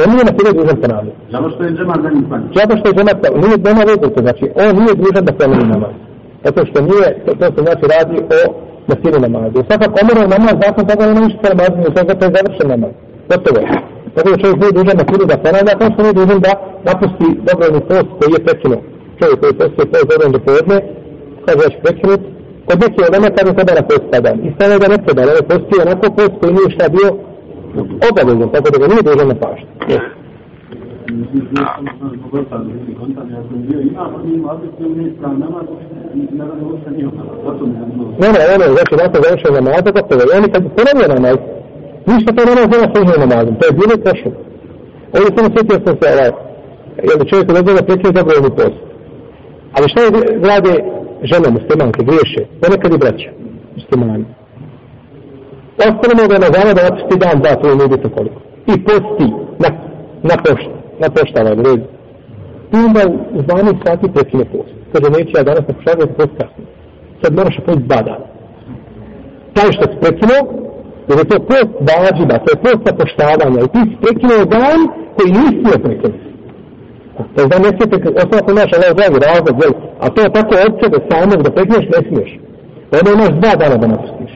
[0.00, 1.18] On nije na filo dužan ponavljati.
[1.34, 2.46] Zato što je džema za njim klanju.
[2.60, 3.12] Zato što je žena,
[3.42, 6.09] nije nema veze to, znači, on nije dužan da ponovi namaz.
[6.44, 8.40] Zato što nije, to, to se znači radi o
[8.90, 9.28] na namazu.
[9.28, 9.58] namazu.
[9.68, 12.92] svakak omorao namaz, zakon toga nema ništa namazu, ne sve to je završen namaz.
[13.30, 13.66] Gotovo je.
[14.14, 16.52] Tako da čovjek nije dužan na da ponavlja, kao što nije dužan da
[16.88, 18.80] napusti dobrovni post koji je prekinuo.
[19.18, 20.76] Čovjek koji postoje post dobrovni do pojedne,
[21.44, 22.22] kaže ja ću prekinut,
[22.66, 24.30] kod neki od nama kaže treba na post tada.
[24.46, 27.08] I stane da ne treba, da ne postoji onako post koji nije šta bio
[28.08, 29.68] obavezan, tako da ga nije dužan na paštu.
[31.10, 31.26] Ne
[36.36, 37.36] ne ono, znači, uopšte nije namaz.
[37.44, 38.10] Zato mi je bilo.
[38.22, 41.38] Ne, ne, ne, znači nakon završenja namaza, kako je, oni kad ponovio namaz,
[42.06, 44.32] Ništa to nema zove sa užnim namazom, to je bilo prošlo.
[45.14, 46.30] Ovdje samo sjetio sam se, ovaj,
[47.08, 48.78] jel čovjek ne zove prekrio dobrovoljni post.
[49.74, 50.10] Ali šta je
[50.50, 50.72] rade
[51.30, 53.30] žene muslimanke, griješe, ponekad i braća
[53.76, 54.26] muslimani.
[55.88, 58.40] Ostanemo da je na zana da opusti dan, dva, to je nebito koliko.
[58.72, 59.26] I posti
[59.62, 59.68] na,
[60.28, 61.82] na pošta, na pošta, red.
[62.74, 63.02] I onda
[63.38, 64.74] u 12 sati prekine post.
[64.92, 66.64] Kaže, neće ja danas na pošta, post kasno.
[67.20, 68.26] Sad moraš post dva dana.
[69.54, 70.40] Taj što si prekinuo,
[71.08, 73.60] jer je to post vađiva, to je post zapoštavanja.
[73.62, 74.80] I ti si prekinuo dan
[75.16, 76.20] koji nisi joj prekinuo.
[77.34, 79.72] To znam, ne smijete, osnovno ako imaš ovaj zdravi razlog, jel,
[80.02, 82.30] a to je tako od sebe samog da prekineš, ne smiješ.
[82.96, 84.32] Onda imaš dva dana da napustiš.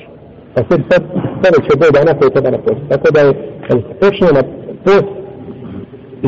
[0.54, 1.02] Pa a sve sad
[1.42, 2.80] sad će broj dana koji treba post.
[2.90, 3.30] Tako da je,
[3.66, 4.42] kad se počne na
[4.86, 5.23] post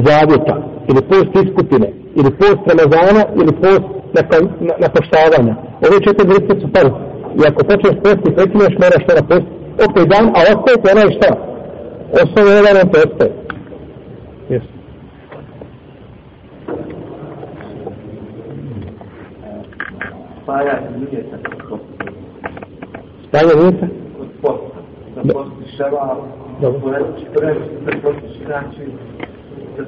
[0.09, 0.55] zavjeta,
[0.89, 3.87] ili post iskupine, ili post Ramazana, ili post
[4.85, 5.55] napoštavanja.
[5.87, 6.93] Ove četiri vrste su prvi.
[7.39, 9.57] I ako počneš post i prekineš, moraš to napustiti.
[9.85, 11.31] Opet dan, a ostaje to onaj šta?
[12.23, 13.33] Osnovno je dan, on to ostaje.
[14.49, 14.67] Jesu.
[20.43, 21.37] Spajanje nijeta
[21.69, 21.81] kod
[23.29, 23.87] Spajanje nijeta?
[24.19, 24.79] Kod posta.
[25.15, 26.17] Da posti ševal,
[26.61, 27.25] prenosi
[27.85, 29.26] da posti da
[29.77, 29.83] to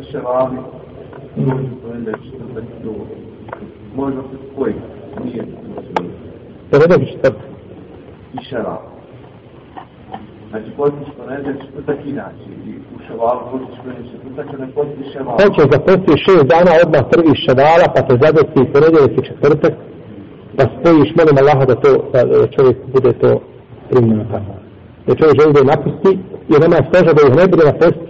[1.98, 2.92] da četvrtak do
[3.96, 4.74] možda se spoji,
[5.24, 5.44] nije
[6.70, 7.48] to ne dobi četvrtak.
[8.34, 8.82] I ševal.
[10.50, 15.34] Znači, postiš ponedje četvrtak inače, i u ševalu postiš ponedje četvrtak, kada postiš ševal.
[15.42, 18.58] Hoćeš da postiš šest dana odmah prvi ševala, pa te zadesi
[19.18, 19.74] i četvrtak,
[20.56, 22.20] da spojiš, molim Allaha da to, da
[22.56, 23.30] čovjek bude to
[23.90, 24.52] primljeno tako.
[25.06, 26.12] Da čovjek želi da je napusti,
[26.50, 28.08] jer nema steža da ih ne bude napusti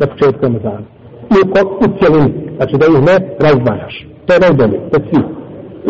[0.00, 0.95] na početku Ramazana.
[1.34, 1.38] U,
[1.84, 3.16] u cijelini, znači da ih ne
[3.46, 3.94] razbanjaš.
[4.26, 5.20] To je najbolje, to svi.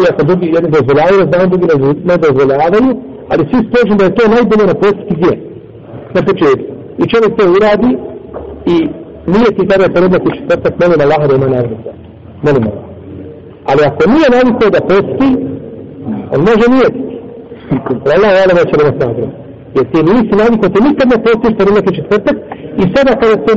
[0.03, 1.67] Iako drugi jedni dozvoljavaju, znam drugi
[2.11, 2.91] ne dozvoljavaju,
[3.31, 5.33] ali svi spođu da je to najbolje na napustiti gdje?
[6.17, 6.71] Na početku.
[7.01, 7.93] I čovjek to uradi
[8.75, 8.77] i
[9.33, 11.93] nije ti tada ponudati četvrtak, molim Allah da ima navrata.
[12.47, 12.85] Molim Allah.
[13.71, 15.31] Ali ako nije navikao da posti,
[16.33, 17.01] On može nijeti.
[18.15, 19.37] Allah je Allah će nas nagrati.
[19.77, 22.37] Jer ti nisi navikao, ti nikad ne postiš ponudati četvrtak
[22.83, 23.53] i sada kada se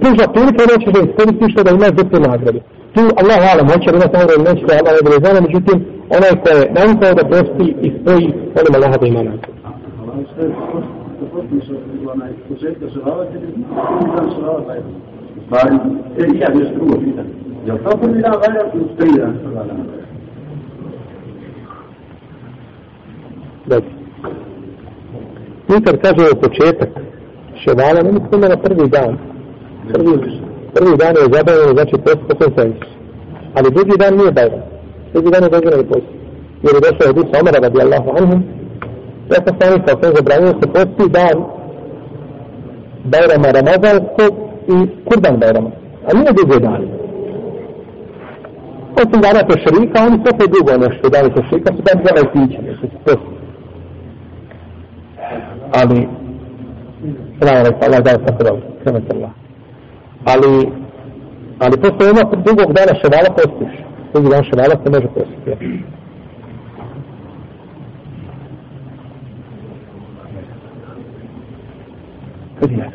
[0.00, 0.62] pruža prilika,
[0.94, 2.60] da iskoristiš to da imaš duplu nagradu.
[2.94, 5.76] Tu Allah je Allah, hoće nas nagrati, neće da Allah je brezana, međutim,
[6.16, 8.26] onaj ko je navikao da posti i spoji,
[8.60, 9.52] onim Allah da ima nagradu.
[15.46, 15.76] Stvari,
[16.40, 17.32] ja bih još drugo pitanje.
[17.66, 19.34] Jel to prvi dan valja ili tri dan?
[23.66, 23.90] Dobro.
[25.68, 26.88] Nikad kaže je početak
[27.64, 29.29] ševala, ne mislim na prvi dan.
[29.94, 30.14] Prvi,
[30.74, 32.90] prvi dan je zabavljeno, znači post po konsensus.
[33.56, 34.62] Ali drugi dan nije bajran.
[35.12, 36.08] Drugi dan je dozvoljeno post.
[36.64, 38.40] Jer je došao od Isa Omara radi Allahu anhum,
[39.32, 41.36] Ja sam sami kao sam zabranio se posti dan
[43.12, 44.32] Bajrama Ramazanskog
[44.74, 44.76] i
[45.06, 45.70] Kurban Bajrama.
[46.06, 46.82] A nije drugi dan.
[49.00, 51.04] Osim dana Tešrika, oni sve to drugo nešto.
[51.14, 53.40] Dani Tešrika su dan dana i nešto su posti
[55.72, 56.08] ali
[57.40, 59.30] Allah alaikum, Allah da je tako kremet Allah.
[60.24, 60.68] Ali,
[61.58, 63.80] ali posle jednog drugog dana ševala postiš.
[64.12, 65.50] Drugi dan ševala se može postiti.
[72.60, 72.90] Ja.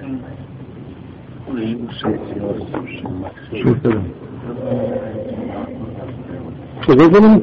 [6.82, 7.40] Što je vezano?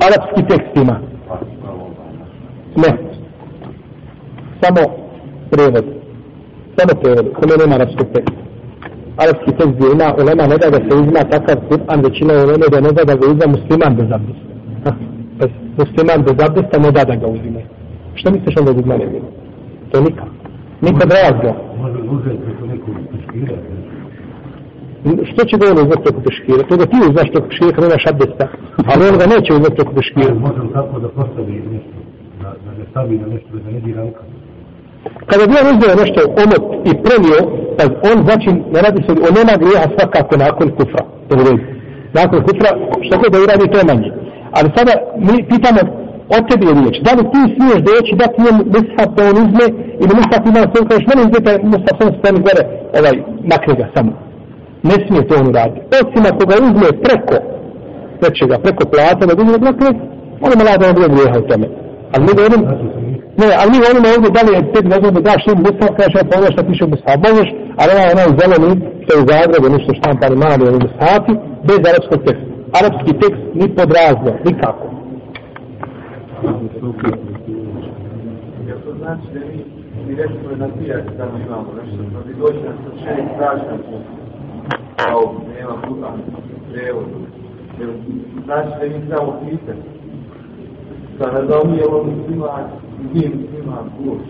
[0.00, 1.00] Arabski tekst ima.
[2.76, 2.98] Ne.
[4.62, 4.80] Samo
[5.50, 6.01] prevod.
[6.76, 7.26] Samo prevod.
[7.38, 8.42] Kome nema arabskog teksta.
[9.22, 12.80] Arabski tekst gdje ima ulema ne da da se uzima takav Kur'an, većina ulema da
[12.80, 14.50] ne da da ga uzima musliman bez abdesta.
[15.80, 17.60] Musliman bez abdesta ne da da ga uzima.
[18.14, 19.28] Što misliš onda uzima ne uzima?
[19.90, 20.28] To je nikak.
[20.86, 21.52] Nikad razga.
[25.30, 26.62] Što će ga on uzeti preko peškira?
[26.68, 28.44] To da ti uznaš preko peškira kad nemaš abdesta.
[28.90, 30.34] Ali on ga neće uzeti preko peškira.
[30.34, 31.96] Možem tako da postavi nešto
[32.42, 34.22] da ne stavi na nešto, da ne dira ruka.
[35.30, 37.40] Kada bi on uzeo nešto omot i premio,
[37.76, 41.02] pa on znači ne radi se, on nema grijeha svakako nakon kufra.
[41.28, 41.52] Dobro
[42.18, 42.70] Nakon kufra,
[43.04, 44.10] što god da uradi, to je manje.
[44.56, 44.92] Ali sada
[45.26, 45.80] mi pitamo
[46.36, 46.96] od tebi je riječ.
[47.06, 48.52] Da li ti smiješ doći da ti je
[49.16, 49.66] da on uzme
[50.02, 52.62] ili mishab ima sve, kažeš, uzme, uzmete mishab sam spremi gore,
[52.98, 53.14] ovaj,
[53.50, 54.12] makne ga samo.
[54.88, 55.78] Ne smije to on uradi.
[56.00, 57.36] Osim ako ga uzme preko
[58.22, 59.88] nečega, preko plata, da uzme ono dakle,
[60.44, 61.66] on ima lada on bude grijeha u tome.
[62.12, 62.62] Ali mi govorim,
[63.40, 66.14] ne, ali mi govorimo ovdje da li je tebi dozvoljeno da daš im musa, kaže
[66.14, 67.48] pa ono ja pogledaš šta piše musa, možeš,
[67.80, 68.70] ali ona onaj zeleni,
[69.02, 71.32] što je u Zagrebu, nešto štampani mali, oni musati,
[71.68, 72.50] bez arapskog teksta.
[72.78, 74.86] Arapski tekst ni pod razno, nikako.
[79.02, 79.64] znači da mi,
[80.06, 84.04] mi recimo na pijak tamo imamo nešto, pa bi došli na slučaj strašan put,
[84.96, 86.12] kao nema puta,
[86.72, 87.18] prevodu.
[88.44, 89.76] znači da mi samo pitan,
[91.18, 92.68] pa da razumijemo svima,
[93.14, 94.22] njim svima kuć.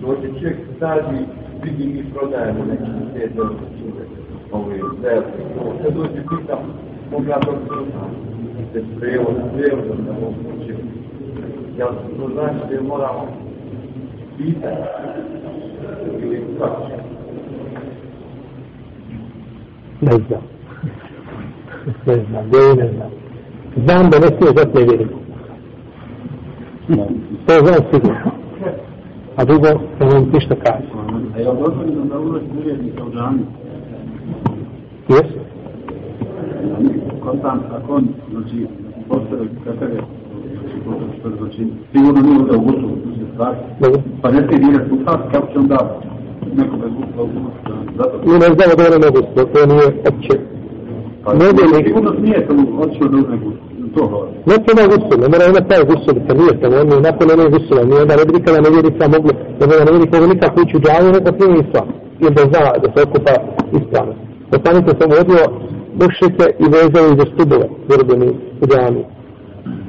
[0.00, 1.18] Dođe čovjek staži,
[1.62, 4.04] vidi mi prodajemo neki te dobro čude,
[4.52, 5.42] ove zelke,
[5.82, 6.58] kad dođe pitam,
[7.10, 8.10] mogu ja to slušam,
[8.72, 10.82] se prevod, prevod da mogu učiti.
[11.78, 13.28] Ja to znači da moramo
[14.36, 14.82] pitati
[16.22, 16.88] ili kako.
[20.00, 20.42] Ne znam.
[22.06, 23.10] Ne znam, ne znam.
[23.76, 25.21] Znam da ne smije zato ne vjerim.
[27.46, 28.30] To znam sigurno.
[29.36, 29.68] A drugo,
[30.00, 30.86] ne vam ništa kaže.
[31.34, 33.38] A je dozvoljeno da ulaz nevjernika u džami?
[35.08, 35.38] Jesu?
[37.22, 38.66] Kon tam, ako on, znači,
[39.08, 40.00] postave kakav je,
[41.38, 43.56] znači, je sigurno nije da u gusu, se stvari,
[44.22, 46.00] pa ne smije dirati u sad, kako će onda
[46.56, 47.28] neko bez gusu,
[47.96, 48.18] zato.
[48.26, 50.34] Mi ne znamo da ono ne gusto, to nije opće.
[51.24, 53.81] Pa, Ne bi li- sigurno smije to odšao da uzme gusu, to govori.
[53.81, 53.81] Ne
[54.46, 57.48] Ne treba gusul, ne mora imati taj gusul, kad nije tamo, on je nakon onog
[57.54, 60.76] gusula, nije da ne bi nikada ne nevjerica moglo, da ne ne vidi nikako ući
[60.76, 61.88] u džaviju, nego primi islam,
[62.22, 63.34] jer da zna da se okupa
[63.78, 64.14] ispravno.
[64.50, 65.42] Poslanik sam vodio
[66.00, 68.28] mušike i vezao ih za stubove, zarobljeni
[68.62, 69.02] u džavu.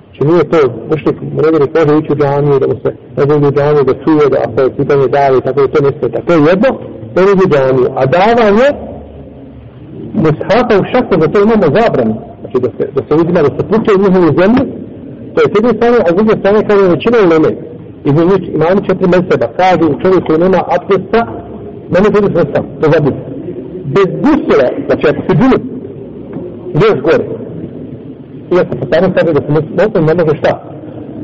[0.03, 3.45] Znači nije to, mušik ne vjeri može ući u džavu, da mu se ne vjeri
[3.49, 6.19] u džavu, da čuje, da ako je pitanje davi, tako da to ne smeta.
[6.27, 6.69] To je jedno,
[7.15, 8.67] ne vjeri u džavu, A davanje,
[10.23, 12.32] mushafa u šaku, da to imamo zabranu.
[12.53, 14.63] Znači da se, da se uzima, da se puče u njihovu zemlju,
[15.33, 17.51] to je s jedne strane, a s druge strane kao je većina u neme.
[18.07, 21.21] Između njih imamo četiri meseba, kažu čovjek koji nema abdesta,
[21.93, 23.21] ne može biti sve sam, to zabiti.
[23.95, 25.33] Bez gusila, znači ako se
[26.73, 27.25] gdje još gore.
[28.51, 30.53] I ako se tamo kaže da se mosno ne može šta?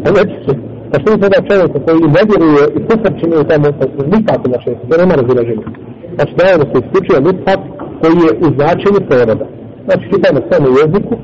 [0.05, 0.53] A neće se.
[0.89, 4.01] Pa što mi sada čovjek koji ne vjeruje i kufar čini u taj mosno, pa
[4.15, 5.65] nikako znači, da nema razilaženja.
[6.15, 7.61] Znači da je da se isključuje lutfat
[8.01, 9.45] koji je u značenju prevoda.
[9.89, 11.15] Znači čitamo samo u jeziku,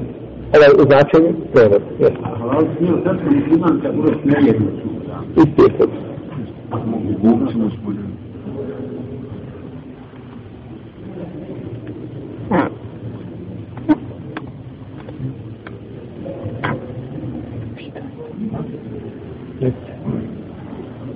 [0.56, 1.86] ovaj u značenju prevoda.
[2.00, 2.20] Jesu.
[2.24, 5.28] A halal smije u srcu musliman kad uvek nevjernik u džami.
[5.38, 5.90] Isti je sad.
[7.86, 8.00] Bolje.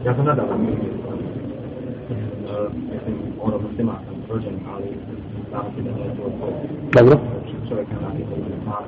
[0.05, 0.45] Ja sam nadal,
[2.75, 4.85] mislim, ono muslima sam rođen, ali
[5.49, 6.47] znam se da nije to to.
[6.91, 7.38] Dobro.
[7.69, 8.83] Čovjek nakon koji je sam.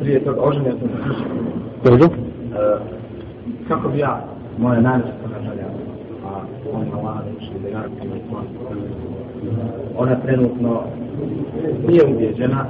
[0.00, 0.88] Prije toga oženio sam
[1.84, 2.06] Dobro.
[2.06, 2.78] E,
[3.68, 4.24] kako bi ja,
[4.58, 5.66] moja najveća ponašanja,
[6.26, 6.40] a
[6.72, 6.86] on
[7.36, 8.46] učili da ja sam islam,
[9.96, 10.82] ona trenutno
[11.88, 12.66] nije ubjeđena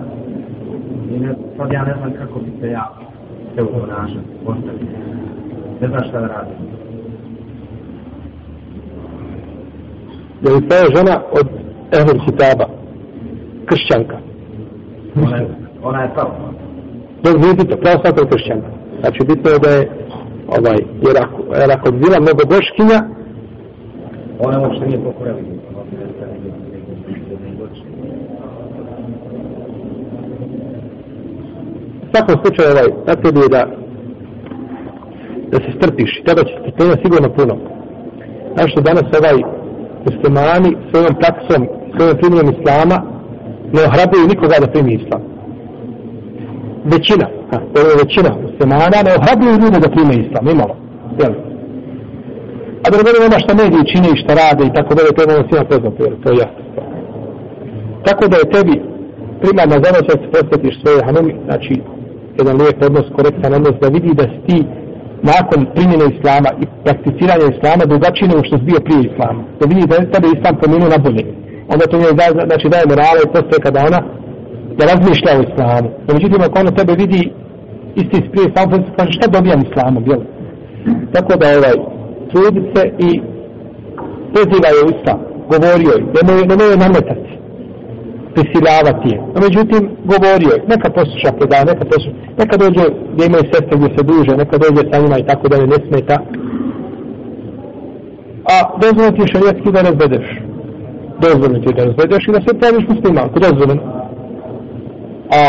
[1.11, 2.93] i ne, sad ja ne znam kako bi se ja
[3.55, 4.87] se ponašao, postavio.
[5.81, 6.57] Ne znam šta da radim.
[10.43, 11.49] Je li to je žena od
[11.93, 12.80] Ehlul Kitaba?
[13.71, 14.17] Kršćanka.
[15.25, 15.47] Ona je,
[15.83, 16.33] ona je pravo.
[17.23, 18.71] Dok nije bitno, pravo svaka je kršćanka.
[19.01, 19.83] Znači bitno je da je
[20.57, 23.01] ovaj, jer ako, jer ako bi bila mnogo boškinja,
[24.47, 25.39] Ona uopšte nije pokorela.
[32.03, 33.63] u svakom slučaju ovaj, na tebi je da
[35.53, 37.55] da se strpiš i tada će strpljenja sigurno puno.
[38.55, 39.39] Znaš što danas ovaj
[40.07, 41.61] muslimani svojom praksom,
[41.97, 43.20] svojom primjenom islama
[43.75, 45.23] ne ohrabruju nikoga da primi islam.
[46.95, 50.75] Većina, ha, to je većina muslimana ne ohrabruju ljude da prime islam, imalo.
[51.21, 51.33] Jel?
[52.85, 55.21] A da ne govorimo ono što mediji čine i što rade i tako dalje, to
[55.21, 56.15] je ono svima poznato, jel?
[56.23, 56.63] To je jasno.
[58.07, 58.75] Tako da je tebi
[59.43, 61.75] primarna zadaća da ono se posvetiš svoje hanumi, znači
[62.39, 64.59] jedan lijep odnos, korektan odnos, da vidi da si ti
[65.33, 69.41] nakon primjene islama i prakticiranja islama drugačiji nego što si bio prije islama.
[69.59, 71.25] Da vidi da je tebe islam promijenio na bolje.
[71.73, 74.01] Onda to njoj da, znači daje morale i postoje kada ona
[74.79, 75.89] da razmišlja o islamu.
[76.07, 77.21] No, međutim, ako ona tebe vidi
[78.01, 80.23] isti iz prije islamu, pa kaže šta dobijam islamom, jel?
[81.15, 81.77] Tako da ovaj,
[82.31, 83.11] trudi se i
[84.35, 85.21] poziva je u islam,
[85.53, 87.31] govorio je, nemoj, nemoj je nametati
[88.35, 89.19] prisiljavati je.
[89.33, 93.89] No, međutim, govorio je, neka posluša predaje, neka posluša, neka dođe gdje imaju sestre gdje
[93.97, 96.17] se duže, neka dođe sa njima i tako da ne smeta.
[98.55, 100.27] A dozvoljeno je šarijetski da razvedeš.
[101.25, 103.83] Dozvoljeno ti da pa razvedeš i da se praviš muslimanku, dozvoljeno.
[105.39, 105.41] A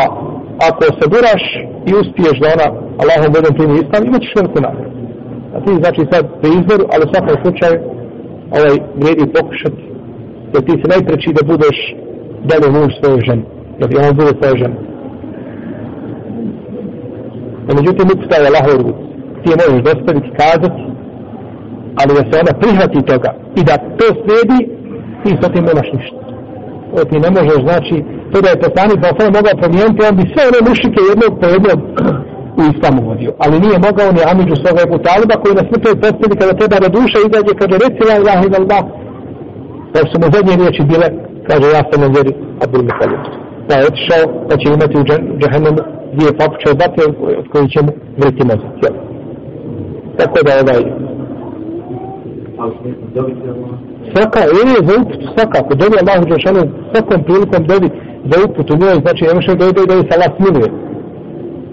[0.70, 1.44] ako se buraš
[1.90, 2.68] i uspiješ da ona
[3.02, 4.92] Allahom vodom primi islam, imat ćeš veliku nagradu.
[5.56, 7.78] A ti znači sad pri izboru, ali u svakom slučaju
[8.58, 9.82] ovaj vredi pokušati,
[10.54, 11.78] jer ti se najpreći da budeš
[12.50, 13.44] dalje muž svoje žene,
[13.80, 14.78] da bi on bude svoje žene.
[17.68, 19.04] A međutim, uputa je Allahov ruku.
[19.42, 20.82] ti je možeš dostaviti, kazati,
[22.00, 24.60] ali da se ona prihvati toga i da to slijedi,
[25.24, 26.20] ti sa tim nemaš ništa.
[26.98, 27.96] O, ti ne možeš, znači,
[28.32, 31.48] to da je poslanik da sve mogao promijeniti, on bi sve one mušike jednog po
[31.56, 31.80] jednog
[32.60, 33.32] u islamu vodio.
[33.44, 36.96] Ali nije mogao ni Amidžu svoga Ebu Taliba koji na smrtoj postavi kada treba da
[36.98, 38.84] duša izađe, kaže reci la ilaha ila Allah.
[39.94, 41.08] Da su mu zadnje riječi bile,
[41.50, 42.32] kaže ja sam na vjeri
[42.64, 43.24] Abdul Mihalik.
[43.68, 45.04] Da pa je otišao, da će imati u
[45.42, 45.82] džahennemu
[46.16, 47.04] dvije papuče od vatre
[47.42, 47.92] od koji će mu
[48.22, 48.74] vriti mozak.
[48.84, 48.96] Jel?
[50.18, 50.82] Tako da ovaj...
[54.14, 57.88] Svaka, ili je za uput, svakako, dobi Allahu Đelšanu svakom prilikom dobi
[58.30, 60.70] za uput u njoj, znači ne može dobi da je se Allah smiluje.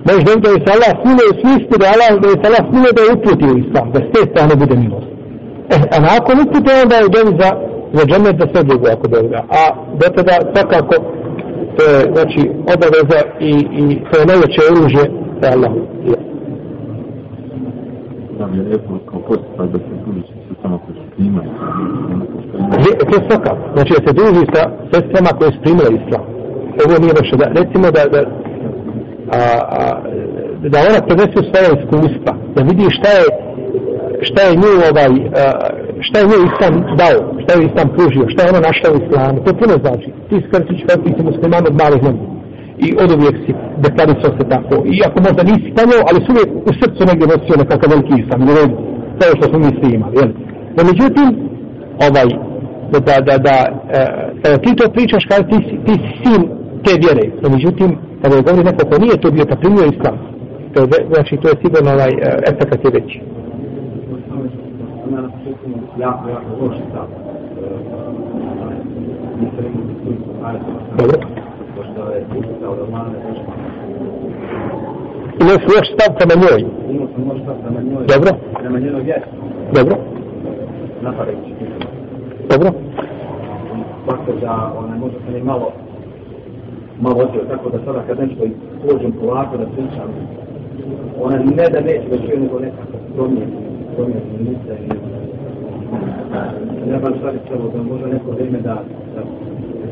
[0.06, 2.46] Može dobi da je se Allah smiluje svi isti da, je Allah, da je se
[2.50, 5.10] Allah smiluje da je uputi u islam, da s te strane bude milost.
[5.74, 7.50] Eh, a nakon upute onda je dobi za,
[7.96, 9.40] za džemet da sve drugo ako dobi da.
[9.60, 9.62] A
[10.00, 10.94] do tada svakako
[11.76, 15.04] to je znači obaveza i, i to je najveće oružje
[15.42, 15.72] za Allah.
[18.38, 21.48] Da mi je rekao kao postupak da se druži sa samo koji su primali
[23.08, 23.52] to je svaka.
[23.74, 24.62] Znači da se druži sa
[24.92, 26.24] sestrama koje su primile islam.
[26.84, 28.20] Ovo nije baš da, recimo da, da,
[29.36, 29.40] a,
[29.78, 29.80] a,
[30.72, 33.24] da ona prenese svoje iskustva, da vidi šta je
[34.28, 35.12] šta je nju ovaj
[36.06, 39.38] šta je nju islam dao šta je islam pružio šta je ona našla u islamu
[39.44, 42.24] to puno znači ti skrčić kao ti si musliman od malih nogu
[42.86, 43.52] i od uvijek si
[43.84, 47.60] deklarisao se tako i ako možda nisi tanjao ali su uvijek u srcu negdje nosio
[47.62, 48.76] nekakav veliki islam ne vedi
[49.18, 50.30] to što smo mi svi imali jel?
[50.76, 51.28] no međutim
[52.06, 52.28] ovaj
[52.92, 53.56] da da da, da
[54.50, 56.40] e, ti to pričaš kada ti, ti si sin
[56.84, 60.16] te vjere no međutim kada je govori neko ko nije to bio pa primio islam
[60.74, 60.80] to
[61.14, 63.20] znači to je sigurno ovaj e, efekt je veći
[65.98, 66.18] na.
[70.98, 71.18] Dobro.
[71.76, 72.26] Pošto je
[75.76, 76.60] loš stav prema njoj.
[76.90, 78.06] Imao sam loš stav prema njoj.
[78.06, 78.30] Dobro.
[78.60, 79.24] Prema njenoj vjeri.
[79.74, 79.96] Dobro.
[81.02, 81.52] Napadajući.
[82.50, 82.70] Dobro.
[84.06, 85.72] Tako da ona možda se ne malo
[87.00, 88.44] malo odio, tako da sada kad nešto
[88.82, 90.08] pođem polako da pričam,
[91.20, 93.52] ona ne da neće da čuje, nego nekako promijeni
[93.96, 94.88] promjeni misle i
[96.90, 98.74] ne baš šta bi trebalo da može neko vrijeme da,
[99.14, 99.22] da,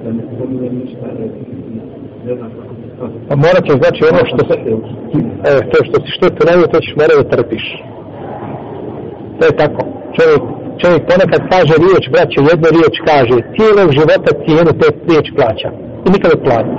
[0.04, 1.26] da ne spominje ništa, ne,
[2.26, 3.12] ne znam kako se sada.
[3.28, 4.54] Pa morat će znači ono što se,
[5.50, 7.64] e, to što si što trenutno, to ćeš morati da trpiš.
[9.38, 9.80] To je tako.
[10.16, 10.42] Čovjek,
[10.82, 15.68] čovjek ponekad kaže riječ, braće, jednu riječ kaže, cijelog života cijenu te riječ plaća.
[16.06, 16.74] I nikada plati.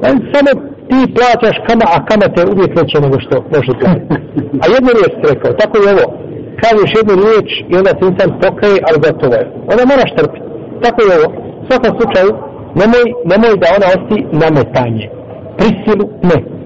[0.00, 0.50] Pa samo
[0.88, 4.14] ti plaćaš kama, a kama te uvijek veće nego što može platiti.
[4.62, 6.06] A jednu riječ ti rekao, tako je ovo.
[6.62, 9.44] Kažeš jednu riječ i onda ti insan pokaje, ali gotovo je.
[9.70, 10.46] Onda moraš trpiti.
[10.84, 11.28] Tako je ovo.
[11.60, 12.30] U svakom slučaju,
[12.80, 15.06] nemoj, nemoj da ona osti nametanje.
[15.58, 16.59] Prisilu, ne.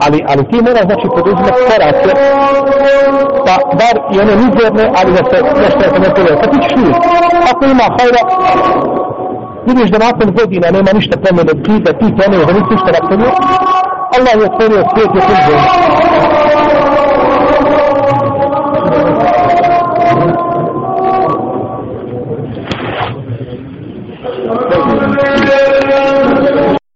[0.00, 2.10] Ali, ali ti mora znači poduzimati korake,
[3.46, 6.36] pa bar i one mizerne, ali da se nešto je ne povijek.
[6.40, 7.08] Pa ti ćeš vidjeti.
[7.50, 8.22] Ako ima hajra,
[9.66, 13.30] vidiš da nakon godina nema ništa promjene, ti da ti promjene, da nisi ništa napravio,
[14.16, 15.60] Allah je otvorio svijet je tuđen.